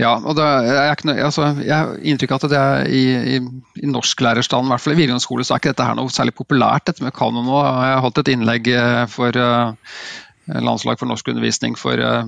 Ja, 0.01 0.17
og 0.19 0.35
det 0.39 0.43
er 0.43 0.91
ikke 0.91 1.11
noe, 1.11 1.21
altså, 1.29 1.53
Jeg 1.61 1.75
har 1.75 1.93
inntrykk 2.03 2.35
av 2.35 2.41
at 2.41 2.51
det 2.51 2.61
er 2.61 2.89
i, 2.91 3.05
i, 3.37 3.39
i 3.85 3.91
norsklærerstanden, 3.91 4.71
i 4.71 4.75
hvert 4.75 4.85
fall 4.85 4.97
i 4.97 4.99
videregående 4.99 5.25
skole, 5.25 5.47
så 5.47 5.55
er 5.55 5.63
ikke 5.63 5.75
dette 5.75 5.87
her 5.87 5.99
noe 5.99 6.11
særlig 6.13 6.35
populært, 6.39 6.89
dette 6.89 7.05
med 7.05 7.15
kanon 7.17 7.47
nå. 7.47 7.61
Jeg 7.63 7.95
har 7.95 8.03
holdt 8.05 8.23
et 8.25 8.33
innlegg 8.35 8.71
eh, 8.75 9.05
for 9.13 9.39
uh, 9.39 9.95
Landslag 10.51 10.99
for 10.99 11.11
norskundervisning 11.11 11.77
for 11.79 12.01
uh, 12.03 12.25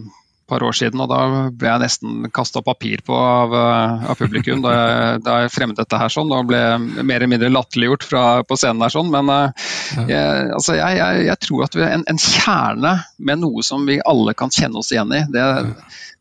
par 0.52 0.64
år 0.66 0.76
siden, 0.76 1.00
og 1.02 1.10
da 1.10 1.48
ble 1.48 1.70
jeg 1.70 1.82
nesten 1.82 2.28
kasta 2.34 2.62
papir 2.64 3.02
på 3.06 3.16
av, 3.16 3.56
eh, 3.56 4.06
av 4.12 4.20
publikum 4.20 4.62
da 4.64 4.74
jeg, 4.76 5.22
da 5.26 5.38
jeg, 5.42 5.52
fremmet 5.54 5.80
dette 5.80 6.00
her 6.00 6.12
sånn, 6.12 6.32
og 6.34 6.50
ble 6.50 6.60
mer 7.02 7.18
eller 7.18 7.32
mindre 7.32 7.52
latterliggjort 7.52 8.08
på 8.48 8.58
scenen 8.60 8.84
her 8.84 8.92
sånn. 8.92 9.10
Men 9.12 9.30
uh, 9.32 9.66
jeg, 10.08 10.52
altså 10.58 10.76
jeg, 10.78 10.98
jeg, 11.00 11.24
jeg, 11.28 11.40
tror 11.46 11.66
at 11.66 11.78
en, 11.88 12.06
en, 12.10 12.22
kjerne 12.22 12.94
med 13.18 13.42
noe 13.42 13.64
som 13.66 13.86
vi 13.88 13.98
alle 14.08 14.36
kan 14.38 14.52
kjenne 14.52 14.80
oss 14.80 14.92
igjen 14.94 15.12
i, 15.16 15.24
det, 15.32 15.46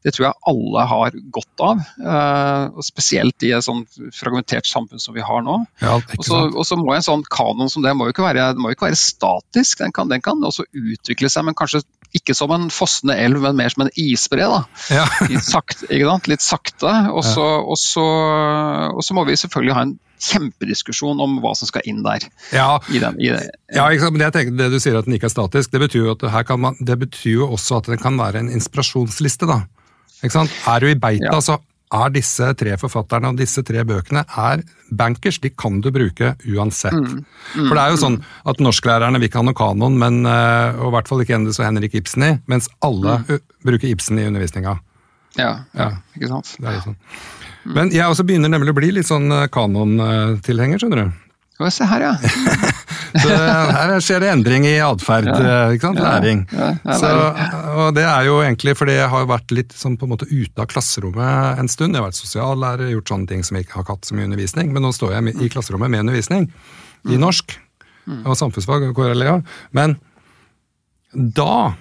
det 0.02 0.16
tror 0.16 0.28
jeg 0.28 0.40
alle 0.50 0.86
har 0.90 1.18
godt 1.36 1.64
av. 1.66 1.82
Uh, 2.02 2.74
og 2.74 2.86
Spesielt 2.86 3.46
i 3.46 3.54
et 3.56 3.66
sånn 3.66 3.84
fragmentert 4.16 4.70
samfunn 4.70 5.02
som 5.02 5.16
vi 5.18 5.26
har 5.26 5.44
nå. 5.46 5.60
Ja, 5.84 5.98
og 6.02 6.66
så 6.66 6.78
må 6.80 6.96
en 6.96 7.06
sånn 7.06 7.26
kanon 7.30 7.72
som 7.72 7.86
det 7.86 7.94
må 7.98 8.10
jo 8.10 8.16
ikke 8.16 8.26
være, 8.26 8.52
må 8.58 8.72
jo 8.72 8.78
ikke 8.78 8.90
være 8.90 9.00
statisk, 9.00 9.82
den 9.84 9.94
kan, 9.96 10.12
den 10.12 10.24
kan 10.26 10.42
også 10.44 10.66
utvikle 10.68 11.30
seg, 11.32 11.46
men 11.48 11.58
kanskje 11.58 11.84
ikke 12.18 12.36
som 12.36 12.52
en 12.52 12.68
fossende 12.74 13.16
elv, 13.16 13.40
men 13.46 13.56
mer 13.56 13.72
som 13.72 13.86
en 13.86 13.94
isbre. 14.00 14.44
da. 14.44 14.62
Ja. 14.92 15.06
Litt, 15.32 15.46
sakte, 15.48 15.88
Litt 16.28 16.44
sakte. 16.44 16.92
Og 17.14 17.24
så, 17.26 17.46
og, 17.62 17.78
så, 17.80 18.06
og 18.92 19.04
så 19.06 19.16
må 19.16 19.24
vi 19.30 19.38
selvfølgelig 19.40 19.78
ha 19.78 19.86
en 19.88 20.00
kjempediskusjon 20.22 21.22
om 21.24 21.40
hva 21.42 21.54
som 21.58 21.70
skal 21.70 21.88
inn 21.90 22.04
der. 22.06 22.28
Ja, 22.54 22.76
i 22.94 23.02
den, 23.02 23.18
i 23.22 23.32
det. 23.34 23.56
ja 23.74 23.88
men 23.90 24.26
jeg 24.28 24.36
tenker, 24.36 24.58
det 24.60 24.70
du 24.74 24.78
sier 24.84 25.00
at 25.00 25.08
den 25.08 25.18
ikke 25.18 25.32
er 25.32 25.34
statisk, 25.34 25.72
det 25.74 25.82
betyr 25.82 26.12
jo, 26.12 26.18
at 26.18 26.52
man, 26.62 26.78
det 26.80 27.00
betyr 27.02 27.40
jo 27.40 27.52
også 27.56 27.80
at 27.80 27.90
den 27.94 28.02
kan 28.02 28.20
være 28.20 28.44
en 28.44 28.52
inspirasjonsliste. 28.54 29.50
da. 29.50 29.64
Er 30.22 30.84
du 30.84 30.90
i 30.90 30.98
beita, 30.98 31.34
ja. 31.34 31.42
så 31.42 31.58
er 31.92 32.14
disse 32.16 32.48
tre 32.60 32.78
forfatterne 32.80 33.32
og 33.32 33.40
disse 33.40 33.64
tre 33.68 33.84
bøkene 33.88 34.24
er 34.24 34.64
bankers. 34.96 35.42
De 35.44 35.52
kan 35.52 35.82
du 35.84 35.90
bruke 35.94 36.34
uansett. 36.48 36.96
Mm. 36.96 37.24
Mm. 37.24 37.66
For 37.66 37.76
det 37.76 37.82
er 37.84 37.96
jo 37.96 38.00
sånn 38.06 38.20
at 38.48 38.64
norsklærerne 38.64 39.20
vil 39.20 39.28
ikke 39.28 39.42
ha 39.42 39.48
noe 39.50 39.58
kanon, 39.58 39.98
men, 40.00 40.22
eh, 40.30 40.80
og 40.80 40.92
i 40.92 40.96
hvert 40.96 41.12
fall 41.12 41.26
ikke 41.26 41.36
Endres 41.40 41.60
og 41.60 41.68
Henrik 41.68 41.98
Ibsen 42.00 42.28
i, 42.28 42.32
mens 42.52 42.70
alle 42.86 43.20
mm. 43.26 43.44
bruker 43.68 43.92
Ibsen 43.92 44.22
i 44.22 44.28
undervisninga. 44.30 44.78
Ja, 45.40 45.52
ja, 45.78 45.94
ikke 46.16 46.32
sant. 46.32 46.56
Sånn. 46.60 46.98
Men 47.72 47.92
jeg 47.94 48.08
også 48.10 48.26
begynner 48.28 48.52
nemlig 48.52 48.74
å 48.74 48.80
bli 48.80 48.94
litt 48.96 49.10
sånn 49.10 49.32
eh, 49.36 49.50
kanontilhenger, 49.52 50.82
skjønner 50.82 51.06
du. 51.06 51.20
Se 51.70 51.86
her, 51.86 52.08
ja. 52.08 52.16
så 53.22 53.38
her 53.78 53.94
skjer 54.04 54.24
det 54.24 54.30
endring 54.32 54.66
i 54.70 54.76
atferd. 54.84 55.30
Eh, 55.32 55.88
Læring. 55.98 56.44
Så, 56.50 57.12
og 57.76 57.96
det 57.98 58.06
er 58.08 58.28
jo 58.28 58.40
egentlig 58.44 58.76
fordi 58.80 58.98
jeg 58.98 59.10
har 59.14 59.28
vært 59.30 59.54
litt 59.56 59.76
sånn 59.78 59.98
på 60.00 60.08
en 60.08 60.14
måte 60.14 60.30
ute 60.30 60.62
av 60.62 60.70
klasserommet 60.72 61.62
en 61.62 61.72
stund. 61.72 61.96
Jeg 61.96 62.02
har 62.02 62.10
vært 62.10 62.20
sosiallærer, 62.20 62.94
gjort 62.96 63.14
sånne 63.14 63.32
ting 63.32 63.46
som 63.48 63.58
jeg 63.58 63.68
ikke 63.68 63.80
har 63.82 63.90
hatt 63.94 64.08
så 64.08 64.18
mye 64.18 64.30
undervisning. 64.30 64.72
Men 64.76 64.86
nå 64.88 64.94
står 64.96 65.18
jeg 65.18 65.36
i 65.38 65.52
klasserommet 65.54 65.94
med 65.94 66.06
undervisning. 66.06 66.50
I 67.08 67.16
mm. 67.16 67.22
norsk 67.24 67.58
mm. 68.06 68.24
og 68.26 68.38
samfunnsfag 68.40 68.90
og. 68.92 69.54
Men 69.78 69.98
da 71.12 71.74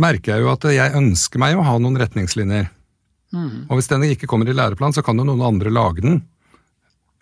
merker 0.00 0.34
jeg 0.34 0.44
jo 0.44 0.52
at 0.52 0.66
jeg 0.74 0.98
ønsker 0.98 1.42
meg 1.42 1.58
å 1.58 1.66
ha 1.66 1.76
noen 1.82 1.98
retningslinjer. 2.00 2.70
Mm. 3.34 3.66
Og 3.68 3.78
hvis 3.78 3.90
den 3.90 4.06
ikke 4.06 4.28
kommer 4.30 4.48
i 4.48 4.54
læreplan, 4.56 4.94
så 4.94 5.02
kan 5.06 5.18
jo 5.18 5.26
noen 5.26 5.42
andre 5.44 5.72
lage 5.74 6.04
den 6.04 6.22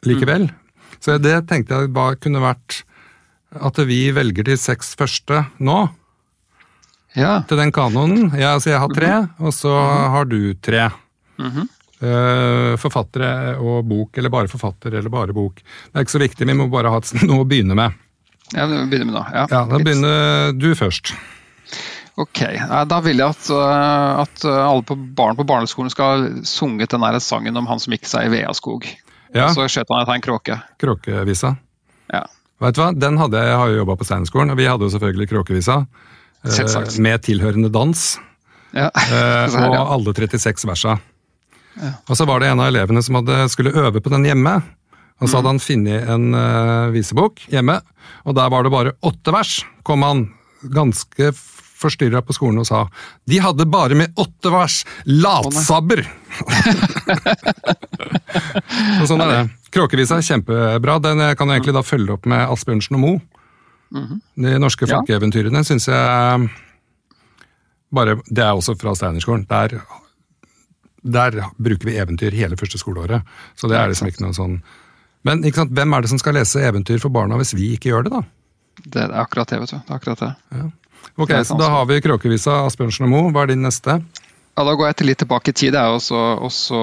likevel. 0.07 0.49
Så 1.03 1.17
det 1.23 1.35
tenkte 1.51 1.79
jeg 1.79 1.93
bare 1.95 2.19
kunne 2.21 2.43
vært 2.43 2.83
at 3.61 3.79
vi 3.88 4.07
velger 4.15 4.47
de 4.47 4.57
seks 4.61 4.95
første 4.99 5.45
nå. 5.61 5.81
Ja. 7.19 7.43
Til 7.49 7.61
den 7.61 7.73
kanonen. 7.75 8.31
Ja, 8.38 8.55
altså 8.57 8.73
jeg 8.73 8.81
har 8.81 8.88
tre, 8.88 9.12
mm 9.12 9.27
-hmm. 9.27 9.47
og 9.47 9.55
så 9.55 9.69
-hmm. 9.69 10.11
har 10.11 10.25
du 10.25 10.55
tre. 10.55 10.91
Mm 11.38 11.51
-hmm. 11.51 11.67
uh, 12.03 12.77
forfattere 12.77 13.57
og 13.57 13.85
bok, 13.85 14.19
eller 14.19 14.31
bare 14.31 14.49
forfatter 14.49 14.95
eller 14.95 15.11
bare 15.11 15.33
bok. 15.33 15.55
Det 15.55 15.95
er 15.95 16.01
ikke 16.01 16.19
så 16.19 16.19
viktig, 16.19 16.47
vi 16.47 16.55
må 16.55 16.69
bare 16.69 16.88
ha 16.88 17.01
noe 17.27 17.41
å 17.41 17.45
begynne 17.45 17.75
med. 17.75 17.93
Ja, 18.55 18.67
vi 18.67 18.87
begynner 18.87 19.05
med 19.05 19.15
nå. 19.15 19.27
Ja, 19.33 19.47
ja 19.51 19.65
Da 19.65 19.79
begynner 19.79 20.53
du 20.53 20.75
først. 20.75 21.15
Ok, 22.17 22.41
Da 22.88 23.01
vil 23.01 23.19
jeg 23.19 23.29
at, 23.29 23.51
eh, 23.51 24.21
at 24.21 24.45
alle 24.45 24.83
på 24.83 24.95
barn 24.95 25.37
på 25.37 25.45
barneskolen 25.45 25.91
skal 25.91 26.05
ha 26.05 26.29
sunget 26.45 26.91
den 26.91 27.21
sangen 27.21 27.57
om 27.57 27.67
han 27.67 27.81
som 27.81 27.93
gikk 27.93 28.05
seg 28.05 28.27
i 28.27 28.29
Veaskog. 28.29 28.85
Ja. 29.33 29.47
Og 29.47 29.55
så 29.55 29.69
skjøt 29.69 29.88
han 29.88 30.03
etter 30.03 30.15
en 30.15 30.21
kråke. 30.21 30.62
Kråkevisa. 30.79 31.57
Ja. 32.12 32.27
Vet 32.62 32.77
du 32.77 32.83
hva, 32.83 32.90
Den 32.94 33.18
hadde 33.20 33.38
jeg, 33.38 33.51
jeg 33.51 33.61
har 33.61 33.70
jo 33.70 33.81
jobba 33.81 33.96
på 33.98 34.09
Steinerskolen, 34.09 34.55
og 34.55 34.61
vi 34.61 34.68
hadde 34.70 34.87
jo 34.87 34.92
selvfølgelig 34.94 35.31
Kråkevisa. 35.33 35.79
Eh, 36.42 37.01
med 37.03 37.22
tilhørende 37.22 37.70
dans. 37.72 38.03
Ja. 38.72 38.90
eh, 38.90 39.57
og 39.68 39.81
alle 39.81 40.14
36 40.14 40.68
versa. 40.68 40.98
Ja. 41.81 41.94
Og 42.09 42.18
så 42.18 42.27
var 42.29 42.42
det 42.42 42.53
en 42.53 42.61
av 42.61 42.70
elevene 42.72 43.03
som 43.05 43.20
hadde, 43.20 43.46
skulle 43.53 43.75
øve 43.75 44.03
på 44.03 44.12
den 44.12 44.27
hjemme. 44.29 44.59
Og 45.22 45.31
så 45.31 45.38
hadde 45.38 45.46
mm. 45.46 45.53
han 45.53 45.62
funnet 45.62 46.09
en 46.11 46.25
uh, 46.35 46.90
visebok 46.90 47.44
hjemme, 47.53 47.77
og 48.27 48.35
der 48.35 48.48
var 48.51 48.66
det 48.66 48.72
bare 48.75 48.94
åtte 49.07 49.35
vers. 49.35 49.61
kom 49.87 50.03
han 50.03 50.25
ganske 50.62 51.31
forstyrra 51.83 52.22
på 52.22 52.35
skolen 52.37 52.61
og 52.62 52.68
sa 52.68 52.85
de 53.31 53.40
hadde 53.42 53.66
bare 53.70 53.94
med 53.98 54.12
åtte 54.20 54.51
vers! 54.55 54.83
Latsabber! 55.07 56.05
og 59.01 59.07
sånn 59.11 59.25
er 59.25 59.33
det. 59.33 59.42
Kråkevisa 59.73 60.19
er 60.21 60.27
kjempebra. 60.27 60.99
Den 61.03 61.23
kan 61.37 61.49
jeg 61.49 61.63
egentlig 61.63 61.77
da 61.79 61.83
følge 61.87 62.17
opp 62.17 62.27
med 62.29 62.45
Asbjørnsen 62.53 62.99
og 62.99 63.01
Moe. 63.01 63.21
-hmm. 63.93 64.21
De 64.35 64.59
norske 64.61 64.89
folkeeventyrene 64.89 65.63
ja. 65.63 65.67
syns 65.67 65.89
jeg 65.91 66.49
bare, 67.93 68.17
Det 68.27 68.45
er 68.45 68.53
også 68.53 68.75
fra 68.81 68.95
Steinerskolen. 68.97 69.47
Der, 69.51 69.81
der 71.03 71.43
bruker 71.59 71.91
vi 71.91 71.99
eventyr 72.01 72.37
hele 72.37 72.57
første 72.57 72.81
skoleåret. 72.81 73.23
Så 73.57 73.69
det 73.69 73.77
er 73.79 73.93
liksom 73.93 74.09
ikke 74.09 74.25
noe 74.25 74.37
sånn 74.37 74.63
Men 75.23 75.45
ikke 75.47 75.61
sant, 75.61 75.71
hvem 75.71 75.93
er 75.95 76.03
det 76.03 76.11
som 76.11 76.19
skal 76.19 76.35
lese 76.35 76.59
eventyr 76.67 76.99
for 76.99 77.13
barna 77.15 77.37
hvis 77.39 77.55
vi 77.55 77.69
ikke 77.77 77.93
gjør 77.93 78.09
det, 78.09 78.11
da? 78.11 78.23
Det 78.83 79.03
er 79.05 79.13
akkurat 79.15 79.53
det, 79.53 79.61
vet 79.61 79.71
du. 79.71 79.77
Det 79.77 79.93
er 79.93 80.01
akkurat 80.01 80.19
det. 80.19 80.31
Ja. 80.51 80.65
Ok, 81.15 81.31
så 81.47 81.59
Da 81.59 81.69
har 81.71 81.85
vi 81.87 82.01
Kråkevisa, 82.03 82.65
Asbjørnsen 82.67 83.07
og 83.07 83.13
Moe. 83.13 83.31
Hva 83.31 83.45
er 83.45 83.53
din 83.53 83.63
neste? 83.63 84.01
Ja, 84.57 84.65
Da 84.65 84.75
går 84.77 84.91
jeg 84.91 84.99
til 85.01 85.09
litt 85.09 85.21
tilbake 85.23 85.53
i 85.53 85.57
tid, 85.57 85.77
og 85.81 86.01
så, 86.05 86.21
og 86.37 86.53
så 86.53 86.81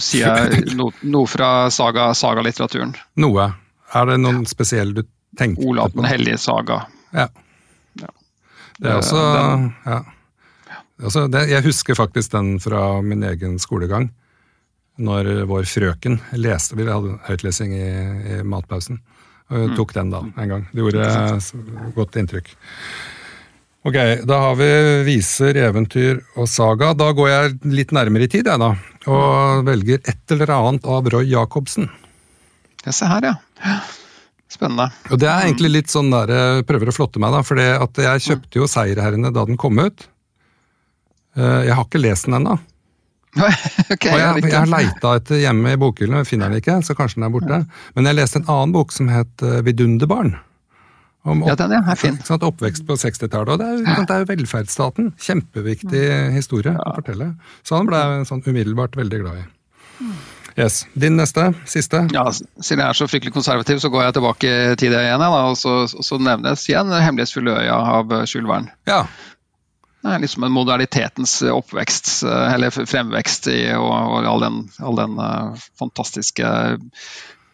sier 0.00 0.28
jeg 0.40 0.74
noe, 0.80 0.94
noe 1.04 1.28
fra 1.28 1.68
saga, 1.74 2.10
sagalitteraturen. 2.16 2.94
Noe. 3.20 3.50
Er 3.96 4.08
det 4.08 4.18
noen 4.20 4.44
spesiell 4.48 4.94
du 4.96 5.02
tenkte 5.38 5.62
på? 5.62 5.72
Olav 5.72 5.92
den 5.96 6.08
hellige 6.08 6.40
saga. 6.40 6.82
Ja. 7.12 7.28
ja. 8.00 8.12
Det 8.78 8.88
er 8.88 9.00
også 9.00 9.20
den, 9.20 9.68
ja. 9.84 10.00
Altså, 10.98 11.26
det, 11.30 11.44
jeg 11.52 11.62
husker 11.62 11.94
faktisk 11.94 12.32
den 12.34 12.56
fra 12.60 13.02
min 13.04 13.22
egen 13.22 13.58
skolegang. 13.62 14.10
Når 14.98 15.28
vår 15.46 15.62
frøken 15.70 16.16
leste 16.42 16.74
Vi 16.74 16.82
hadde 16.88 17.20
høytlesing 17.28 17.70
i, 17.76 17.90
i 18.34 18.40
matpausen. 18.42 18.98
Og 19.48 19.54
hun 19.54 19.70
mm. 19.70 19.76
tok 19.78 19.94
den 19.94 20.10
da, 20.10 20.24
en 20.42 20.50
gang. 20.52 20.64
Det 20.72 20.82
gjorde 20.82 21.92
godt 21.94 22.18
inntrykk. 22.18 22.50
Ok, 23.86 23.94
da 24.26 24.40
har 24.42 24.56
vi 24.58 24.68
viser, 25.06 25.56
eventyr 25.62 26.18
og 26.36 26.48
saga. 26.50 26.90
Da 26.98 27.12
går 27.14 27.28
jeg 27.30 27.54
litt 27.70 27.94
nærmere 27.94 28.26
i 28.26 28.30
tid, 28.32 28.48
jeg 28.50 28.60
da. 28.60 28.72
Og 29.06 29.62
velger 29.68 30.02
et 30.02 30.34
eller 30.34 30.50
annet 30.56 30.88
av 30.90 31.06
Roy 31.14 31.28
Jacobsen. 31.30 31.86
Ja, 32.84 32.92
se 32.92 33.06
her, 33.06 33.30
ja. 33.30 33.78
Spennende. 34.50 34.88
Og 35.12 35.20
Det 35.20 35.28
er 35.28 35.46
egentlig 35.46 35.70
litt 35.76 35.92
sånn 35.92 36.10
der 36.10 36.32
jeg 36.32 36.66
prøver 36.68 36.90
å 36.90 36.96
flotte 36.96 37.22
meg, 37.22 37.36
da. 37.36 37.44
For 37.46 37.60
jeg 37.60 38.24
kjøpte 38.26 38.60
jo 38.60 38.68
Seierherrene 38.70 39.30
da 39.34 39.46
den 39.46 39.60
kom 39.60 39.78
ut. 39.78 40.08
Eh, 41.38 41.68
jeg 41.68 41.78
har 41.78 41.86
ikke 41.86 42.02
lest 42.02 42.26
den 42.26 42.40
ennå. 42.40 42.58
okay, 43.92 44.10
og 44.10 44.18
jeg, 44.18 44.44
jeg 44.48 44.56
har 44.56 44.70
leita 44.72 45.14
etter 45.20 45.42
hjemme 45.44 45.76
i 45.76 45.78
bokhyllen, 45.78 46.26
finner 46.26 46.50
den 46.50 46.62
ikke, 46.62 46.80
så 46.82 46.96
kanskje 46.98 47.20
den 47.20 47.28
er 47.28 47.34
borte. 47.34 47.60
Men 47.94 48.08
jeg 48.08 48.18
leste 48.18 48.40
en 48.40 48.48
annen 48.50 48.74
bok 48.74 48.94
som 48.94 49.10
het 49.12 49.46
eh, 49.46 49.60
Vidunderbarn. 49.66 50.34
Om 51.28 51.42
Ja, 51.46 51.54
den 51.60 51.72
er 51.76 51.98
fin. 52.00 52.16
Sånn? 52.24 52.40
Oppvekst 52.48 52.86
på 52.88 52.96
60-tallet. 52.96 53.52
Og 53.54 53.58
det 53.60 53.66
er, 53.68 53.76
jo- 53.82 54.06
det 54.08 54.14
er 54.16 54.24
jo 54.24 54.28
velferdsstaten. 54.32 55.12
Kjempeviktig 55.20 56.02
historie 56.34 56.72
å 56.74 56.94
fortelle. 57.00 57.34
Så 57.62 57.76
han 57.76 57.86
ble 57.90 58.00
jeg 58.00 58.26
sånn 58.30 58.42
umiddelbart 58.46 58.96
veldig 58.96 59.20
glad 59.22 59.42
i. 59.42 59.46
Yes. 60.58 60.80
Din 60.98 61.14
neste? 61.20 61.52
Siste? 61.70 62.00
Ja, 62.14 62.24
Siden 62.34 62.80
jeg 62.82 62.88
er 62.88 62.96
så 62.98 63.06
fryktelig 63.06 63.32
konservativ, 63.36 63.78
så 63.78 63.90
går 63.94 64.08
jeg 64.08 64.16
tilbake 64.16 64.48
i 64.72 64.76
tid 64.80 64.94
igjen. 64.96 65.20
Da, 65.22 65.28
og 65.52 65.54
så, 65.60 65.84
så 65.86 66.18
nevnes 66.18 66.64
igjen 66.70 66.90
'Hemmelighetsfulle 66.90 67.54
øya' 67.62 67.76
av 67.98 68.10
Jules 68.26 68.48
Verne. 68.50 68.72
Ja. 68.90 69.04
Det 70.02 70.14
er 70.14 70.20
liksom 70.22 70.44
en 70.46 70.52
modernitetens 70.54 71.36
oppvekst, 71.42 72.10
eh, 72.26 72.52
eller 72.54 72.70
fremvekst, 72.70 73.46
i, 73.50 73.60
og, 73.74 73.90
og 73.90 74.26
all 74.30 74.40
den, 74.46 74.58
all 74.82 74.96
den 74.98 75.16
uh, 75.18 75.54
fantastiske 75.78 76.46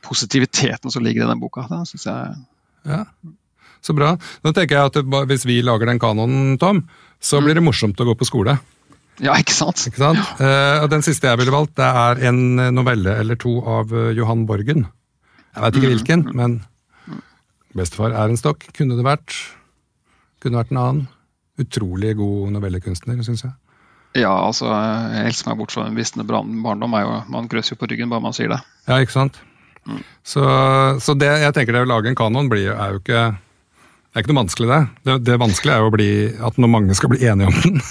positiviteten 0.04 0.90
som 0.92 1.04
ligger 1.04 1.24
i 1.24 1.28
den 1.28 1.40
boka. 1.40 1.64
Det 1.70 1.82
synes 1.88 2.06
jeg 2.06 2.34
ja. 2.84 3.04
Så 3.84 3.92
bra. 3.96 4.14
Nå 4.44 4.52
tenker 4.56 4.78
jeg 4.78 4.92
at 4.92 5.26
hvis 5.28 5.44
vi 5.48 5.58
lager 5.64 5.90
den 5.90 6.00
kanonen, 6.00 6.54
Tom, 6.60 6.86
så 7.20 7.42
blir 7.44 7.58
det 7.58 7.64
morsomt 7.64 8.00
å 8.00 8.06
gå 8.08 8.14
på 8.16 8.28
skole. 8.28 8.56
Ja, 9.22 9.36
ikke 9.38 9.54
sant? 9.54 9.84
Ikke 9.86 10.00
sant? 10.00 10.20
Ja. 10.40 10.82
og 10.82 10.88
Den 10.90 11.04
siste 11.06 11.28
jeg 11.28 11.38
ville 11.38 11.54
valgt, 11.54 11.76
det 11.78 11.86
er 11.86 12.22
en 12.30 12.56
novelle 12.74 13.18
eller 13.20 13.38
to 13.38 13.60
av 13.60 13.92
eh, 13.94 14.14
Johan 14.16 14.46
Borgen. 14.48 14.88
Jeg 15.54 15.62
vet 15.62 15.76
ikke 15.78 15.92
hvilken, 15.92 16.24
men 16.34 16.56
Bestefar 17.74 18.14
er 18.14 18.30
en 18.30 18.38
stokk. 18.38 18.66
Kunne 18.74 18.96
det 18.98 19.04
vært. 19.06 19.34
Kunne 20.42 20.60
vært 20.60 20.72
en 20.74 20.80
annen. 20.80 21.04
Utrolig 21.62 22.16
god 22.18 22.54
novellekunstner, 22.56 23.20
syns 23.26 23.44
jeg. 23.46 23.54
Ja, 24.18 24.30
altså, 24.30 24.68
jeg 24.70 25.30
elsker 25.30 25.50
meg 25.50 25.58
bort 25.58 25.74
fra 25.74 25.88
en 25.88 25.98
visne 25.98 26.26
barndom. 26.26 26.94
Er 26.94 27.02
jo, 27.02 27.16
man 27.34 27.50
grøsser 27.50 27.74
jo 27.74 27.80
på 27.80 27.88
ryggen 27.90 28.10
bare 28.10 28.22
man 28.22 28.34
sier 28.34 28.50
det. 28.52 28.60
Ja, 28.86 29.00
ikke 29.02 29.14
sant? 29.14 29.40
Så, 30.24 30.42
så 31.02 31.14
det 31.18 31.28
jeg 31.42 31.54
tenker 31.56 31.76
det 31.76 31.82
å 31.84 31.90
lage 31.90 32.08
en 32.08 32.18
kanon 32.18 32.48
blir, 32.48 32.70
er 32.72 32.94
jo 32.94 33.02
ikke 33.02 33.24
det 34.14 34.20
er 34.20 34.22
ikke 34.22 34.30
noe 34.30 34.44
vanskelig, 34.44 34.68
det. 34.70 34.76
det. 35.08 35.14
Det 35.26 35.36
vanskelige 35.42 35.74
er 35.74 35.80
jo 35.82 35.90
bli, 35.90 36.04
at 36.46 36.58
når 36.62 36.70
mange 36.70 36.94
skal 36.94 37.10
bli 37.10 37.24
enige 37.26 37.50
om 37.50 37.56
den. 37.64 37.80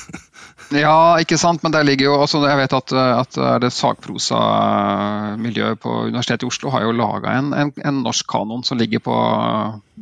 Ja, 0.74 1.20
ikke 1.22 1.38
sant, 1.38 1.62
men 1.62 1.74
der 1.74 1.84
ligger 1.86 2.08
jo 2.08 2.14
også 2.24 2.40
Jeg 2.48 2.58
vet 2.58 2.74
at, 2.74 2.92
at 2.96 3.38
det 3.62 3.70
sagprosamiljøet 3.76 5.82
på 5.84 5.90
Universitetet 6.08 6.46
i 6.46 6.50
Oslo 6.50 6.72
har 6.74 6.82
jo 6.88 6.94
laga 6.96 7.34
en, 7.38 7.52
en, 7.54 7.72
en 7.84 8.00
norsk 8.06 8.26
kanon 8.32 8.64
som 8.66 8.80
ligger 8.80 9.04
på 9.04 9.16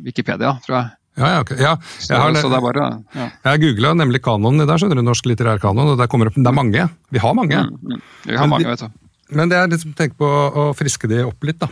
Wikipedia, 0.05 0.53
tror 0.63 0.77
jeg. 0.77 0.85
Ja, 1.19 1.27
ja, 1.27 1.39
ok. 1.43 1.51
ja, 1.59 1.73
jeg 2.07 2.21
har, 2.21 2.37
så 2.39 2.47
er 2.47 2.63
bare 2.63 2.85
ja. 3.17 3.25
jeg 3.49 3.63
googla 3.65 3.91
nemlig 3.99 4.21
kanonen 4.23 4.63
dag, 4.63 4.77
skjønner 4.79 5.01
du, 5.01 5.03
norsk 5.09 5.27
litterær 5.27 5.59
kanon, 5.59 5.93
og 5.93 5.99
der 5.99 6.07
kommer 6.11 6.29
det 6.29 6.31
opp, 6.31 6.39
det 6.39 6.51
er 6.53 6.59
mange. 6.61 6.81
Vi 7.11 7.19
har 7.19 7.33
mange. 7.35 7.63
Mm, 7.67 7.75
mm. 7.83 8.01
Vi 8.29 8.37
har 8.37 8.45
Men 8.45 8.53
mange, 8.55 8.69
vet 8.71 8.85
du. 8.85 8.89
Men 9.35 9.51
det 9.51 9.59
er 9.59 9.71
liksom 9.71 9.91
tenk 9.97 10.15
på 10.19 10.27
å 10.27 10.69
friske 10.77 11.09
de 11.11 11.25
opp 11.27 11.47
litt, 11.47 11.59
da. 11.59 11.67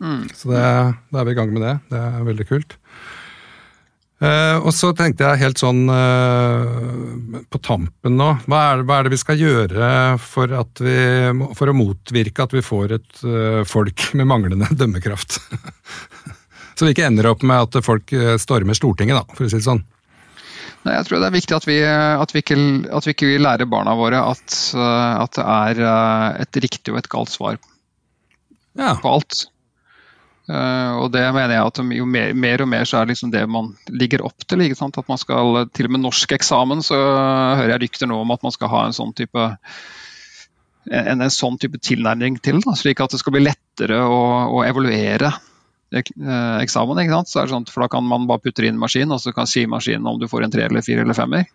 Mm. 0.00 0.22
Så 0.32 0.48
det, 0.48 0.64
da 1.12 1.20
er 1.20 1.28
vi 1.28 1.34
i 1.34 1.36
gang 1.36 1.52
med 1.52 1.62
det. 1.66 1.74
Det 1.92 2.00
er 2.00 2.28
veldig 2.30 2.46
kult. 2.48 2.70
Eh, 4.20 4.56
og 4.60 4.74
så 4.76 4.90
tenkte 4.92 5.24
jeg 5.24 5.40
helt 5.40 5.60
sånn 5.62 5.86
uh, 5.88 7.38
på 7.48 7.60
tampen 7.64 8.18
nå, 8.20 8.26
hva 8.44 8.58
er, 8.66 8.82
det, 8.82 8.84
hva 8.90 8.98
er 8.98 9.06
det 9.06 9.12
vi 9.14 9.18
skal 9.22 9.40
gjøre 9.40 9.86
for, 10.20 10.52
at 10.60 10.82
vi, 10.84 10.96
for 11.56 11.72
å 11.72 11.76
motvirke 11.78 12.44
at 12.44 12.52
vi 12.52 12.60
får 12.60 12.92
et 12.98 13.22
uh, 13.24 13.62
folk 13.64 14.10
med 14.20 14.28
manglende 14.28 14.68
dømmekraft? 14.82 15.38
så 16.76 16.84
vi 16.84 16.92
ikke 16.92 17.06
ender 17.08 17.30
opp 17.30 17.46
med 17.48 17.64
at 17.64 17.80
folk 17.86 18.12
stormer 18.42 18.76
Stortinget, 18.76 19.22
da, 19.22 19.38
for 19.38 19.48
å 19.48 19.48
si 19.48 19.56
det 19.56 19.68
sånn. 19.70 19.80
Nei, 20.84 20.98
jeg 20.98 21.08
tror 21.08 21.22
det 21.22 21.30
er 21.30 21.38
viktig 21.38 21.56
at 21.56 21.68
vi, 21.68 21.78
at 21.84 22.36
vi, 22.36 22.44
ikke, 22.44 22.58
at 22.96 23.08
vi 23.08 23.16
ikke 23.16 23.32
lærer 23.40 23.72
barna 23.72 23.96
våre 23.96 24.20
at, 24.20 24.58
at 24.76 25.36
det 25.36 25.48
er 25.48 25.80
et 26.44 26.60
riktig 26.64 26.92
og 26.92 27.00
et 27.00 27.08
galt 27.12 27.32
svar 27.32 27.56
Ja, 28.76 28.94
på 29.00 29.16
alt. 29.16 29.46
Eh, 30.48 30.92
og 30.98 31.10
det 31.14 31.22
mener 31.34 31.54
jeg 31.54 31.68
at 31.68 31.80
jo 31.94 32.06
mer, 32.08 32.32
mer 32.34 32.64
og 32.64 32.70
mer 32.70 32.88
så 32.88 32.98
er 32.98 33.06
det 33.06 33.14
liksom 33.14 33.32
det 33.34 33.42
man 33.50 33.72
ligger 33.92 34.24
opp 34.26 34.46
til. 34.48 34.64
At 34.64 35.08
man 35.08 35.20
skal, 35.20 35.66
Til 35.74 35.90
og 35.90 35.96
med 35.96 36.04
norsk 36.06 36.32
eksamen 36.38 36.82
så 36.86 36.98
hører 36.98 37.74
jeg 37.76 37.82
rykter 37.86 38.10
nå 38.10 38.22
om 38.22 38.34
at 38.34 38.42
man 38.46 38.54
skal 38.54 38.72
ha 38.72 38.84
en 38.86 38.96
sånn 38.96 39.14
type 39.16 39.50
en, 40.90 41.20
en 41.20 41.30
sånn 41.30 41.58
type 41.60 41.78
tilnærming 41.84 42.40
til, 42.42 42.60
da, 42.64 42.74
slik 42.78 43.02
at 43.04 43.12
det 43.12 43.20
skal 43.20 43.36
bli 43.36 43.44
lettere 43.44 44.00
å, 44.00 44.20
å 44.56 44.62
evaluere 44.64 45.30
eh, 45.92 46.56
eksamen. 46.64 47.02
Sånn, 47.28 47.68
for 47.70 47.84
Da 47.84 47.90
kan 47.92 48.06
man 48.06 48.26
bare 48.30 48.42
putte 48.46 48.66
inn 48.66 48.80
maskin, 48.80 49.12
og 49.12 49.20
så 49.22 49.34
kan 49.36 49.50
si 49.50 49.66
maskinen 49.70 50.08
om 50.08 50.18
du 50.20 50.26
får 50.30 50.46
en 50.46 50.54
tre 50.56 50.66
eller 50.66 50.86
fire 50.86 51.04
eller 51.04 51.18
femmer. 51.18 51.46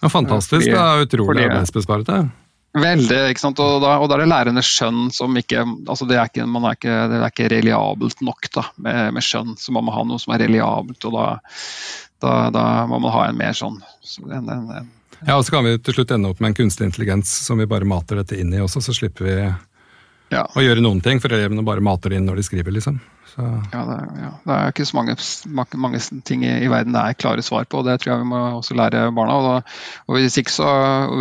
ja 0.00 0.08
fantastisk. 0.08 0.62
Fordi- 0.62 0.76
det 0.76 0.86
er 0.86 1.08
utrolig 1.08 1.50
arbeidsbesparende. 1.50 2.30
Veldig, 2.70 3.18
ikke 3.32 3.42
sant? 3.42 3.58
Og 3.62 3.80
da, 3.82 3.96
og 3.98 4.06
da 4.10 4.14
er 4.14 4.22
det 4.22 4.30
lærernes 4.30 4.68
skjønn 4.70 5.08
som 5.14 5.34
ikke 5.38 5.64
altså 5.64 6.06
det, 6.06 6.20
er 6.20 6.28
ikke, 6.30 6.46
man 6.46 6.68
er 6.68 6.76
ikke, 6.78 6.98
det 7.10 7.18
er 7.18 7.32
ikke 7.32 7.48
reliabelt 7.50 8.22
nok 8.22 8.46
da, 8.54 8.64
med, 8.78 9.00
med 9.16 9.26
skjønn. 9.26 9.56
Så 9.58 9.74
må 9.74 9.82
man 9.82 9.96
ha 9.96 10.04
noe 10.06 10.22
som 10.22 10.36
er 10.36 10.44
reliabelt, 10.44 11.02
og 11.08 11.16
da, 11.16 11.26
da, 12.22 12.34
da 12.54 12.64
må 12.90 13.00
man 13.02 13.14
ha 13.16 13.26
en 13.26 13.40
mer 13.40 13.56
sånn 13.58 13.80
en, 14.30 14.46
en, 14.46 14.70
en, 14.78 14.92
Ja, 15.26 15.34
og 15.34 15.42
så 15.44 15.56
kan 15.56 15.66
vi 15.66 15.74
til 15.82 15.98
slutt 15.98 16.14
ende 16.14 16.30
opp 16.30 16.38
med 16.40 16.52
en 16.52 16.60
kunstig 16.62 16.86
intelligens 16.86 17.32
som 17.42 17.58
vi 17.58 17.68
bare 17.70 17.88
mater 17.88 18.22
dette 18.22 18.38
inn 18.38 18.54
i 18.54 18.62
også, 18.62 18.84
så 18.86 18.94
slipper 18.96 19.26
vi 19.26 19.34
ja, 20.30 20.44
å 20.46 20.62
gjøre 20.62 20.84
noen 20.84 21.02
ting, 21.02 21.18
for 21.20 21.34
elevene 21.34 21.66
bare 21.66 21.82
mater 21.82 22.14
det 22.14 22.20
inn 22.20 22.30
når 22.30 22.38
de 22.38 22.46
skriver, 22.46 22.76
liksom. 22.78 23.02
Så, 23.30 23.46
ja, 23.70 23.80
det, 23.86 23.96
ja, 24.18 24.30
det 24.42 24.54
er 24.56 24.72
ikke 24.72 24.86
så 24.88 24.96
mange, 24.98 25.14
mange, 25.78 26.00
ting 26.26 26.42
i, 26.42 26.50
i 26.64 26.70
verden 26.70 26.96
det 26.96 27.02
er 27.02 27.18
klare 27.18 27.44
svar 27.46 27.68
på, 27.70 27.80
og 27.80 27.86
det 27.86 28.00
tror 28.00 28.12
jeg 28.12 28.22
vi 28.24 28.28
må 28.32 28.40
også 28.58 28.76
lære 28.78 29.04
barna. 29.16 29.36
Og, 29.38 29.48
da, 29.48 29.74
og 30.08 30.18
hvis 30.18 30.38
ikke 30.40 30.54
så, 30.54 30.68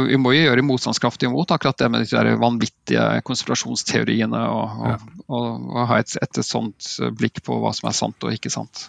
Vi 0.09 0.17
må 0.21 0.33
jo 0.33 0.45
gjøre 0.47 0.65
motstandskraftig 0.65 1.29
imot 1.29 1.53
akkurat 1.53 1.77
det 1.79 1.91
med 1.93 2.05
de 2.05 2.11
der 2.11 2.39
vanvittige 2.41 3.07
konspirasjonsteoriene, 3.27 4.45
og, 4.49 4.85
og, 4.85 5.09
og, 5.27 5.67
og 5.75 5.89
ha 5.91 5.99
et, 6.01 6.15
et, 6.23 6.41
sånt 6.45 6.95
blikk 7.19 7.43
på 7.45 7.59
hva 7.61 7.73
som 7.77 7.91
er 7.91 7.99
sant 7.99 8.25
og 8.25 8.33
ikke 8.33 8.53
sant. 8.53 8.87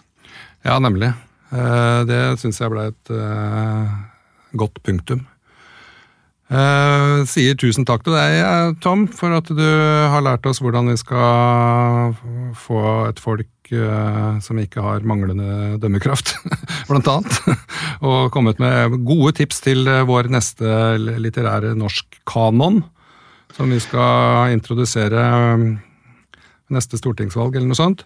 ja, 0.65 0.79
nemlig. 0.79 1.13
Eh, 1.51 1.99
det 2.07 2.21
syns 2.39 2.61
jeg 2.63 2.71
ble 2.71 2.87
et 2.91 3.13
eh, 3.13 3.95
godt 4.57 4.81
punktum. 4.85 5.25
Eh, 6.51 7.21
sier 7.31 7.55
tusen 7.55 7.85
takk 7.87 8.03
til 8.03 8.15
deg, 8.17 8.33
eh, 8.43 8.73
Tom, 8.83 9.05
for 9.07 9.31
at 9.37 9.47
du 9.47 9.63
har 10.11 10.23
lært 10.25 10.47
oss 10.49 10.59
hvordan 10.59 10.89
vi 10.91 10.97
skal 10.99 12.11
få 12.59 12.81
et 13.07 13.21
folk 13.23 13.71
uh, 13.71 14.35
som 14.43 14.59
ikke 14.59 14.83
har 14.83 15.05
manglende 15.07 15.77
dømmekraft, 15.79 16.33
blant 16.89 17.07
annet. 17.07 17.37
Og 18.07 18.33
kommet 18.35 18.59
med 18.59 18.97
gode 19.07 19.31
tips 19.39 19.63
til 19.63 19.87
vår 19.87 20.27
neste 20.33 20.97
litterære 20.99 21.71
norsk 21.79 22.19
kanon, 22.27 22.81
som 23.55 23.71
vi 23.71 23.79
skal 23.83 24.51
introdusere 24.51 25.23
neste 26.71 26.99
stortingsvalg 26.99 27.55
eller 27.55 27.71
noe 27.71 27.79
sånt. 27.79 28.03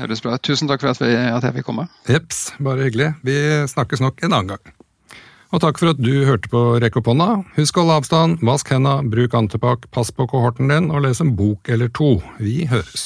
Høres 0.00 0.24
bra 0.24 0.38
ut. 0.38 0.46
Tusen 0.48 0.70
takk 0.70 0.80
for 0.80 0.94
at, 0.94 1.04
vi, 1.04 1.12
at 1.12 1.44
jeg 1.44 1.58
fikk 1.58 1.68
komme. 1.68 1.84
Jeps, 2.08 2.46
bare 2.56 2.88
hyggelig. 2.88 3.12
Vi 3.26 3.36
snakkes 3.68 4.00
nok 4.02 4.24
en 4.24 4.32
annen 4.32 4.56
gang. 4.56 4.74
Og 5.54 5.60
takk 5.62 5.78
for 5.78 5.92
at 5.92 6.00
du 6.02 6.24
hørte 6.26 6.50
på 6.50 6.60
Rekk 6.82 6.98
opp 6.98 7.12
hånda. 7.12 7.28
Husk 7.54 7.78
å 7.78 7.84
holde 7.84 8.00
avstand, 8.00 8.42
vask 8.42 8.72
henda, 8.74 8.96
bruk 9.06 9.36
antibac, 9.38 9.86
pass 9.94 10.10
på 10.10 10.26
kohorten 10.32 10.72
din, 10.72 10.90
og 10.90 11.06
les 11.06 11.22
en 11.22 11.30
bok 11.38 11.70
eller 11.70 11.94
to. 11.94 12.16
Vi 12.42 12.64
høres. 12.66 13.04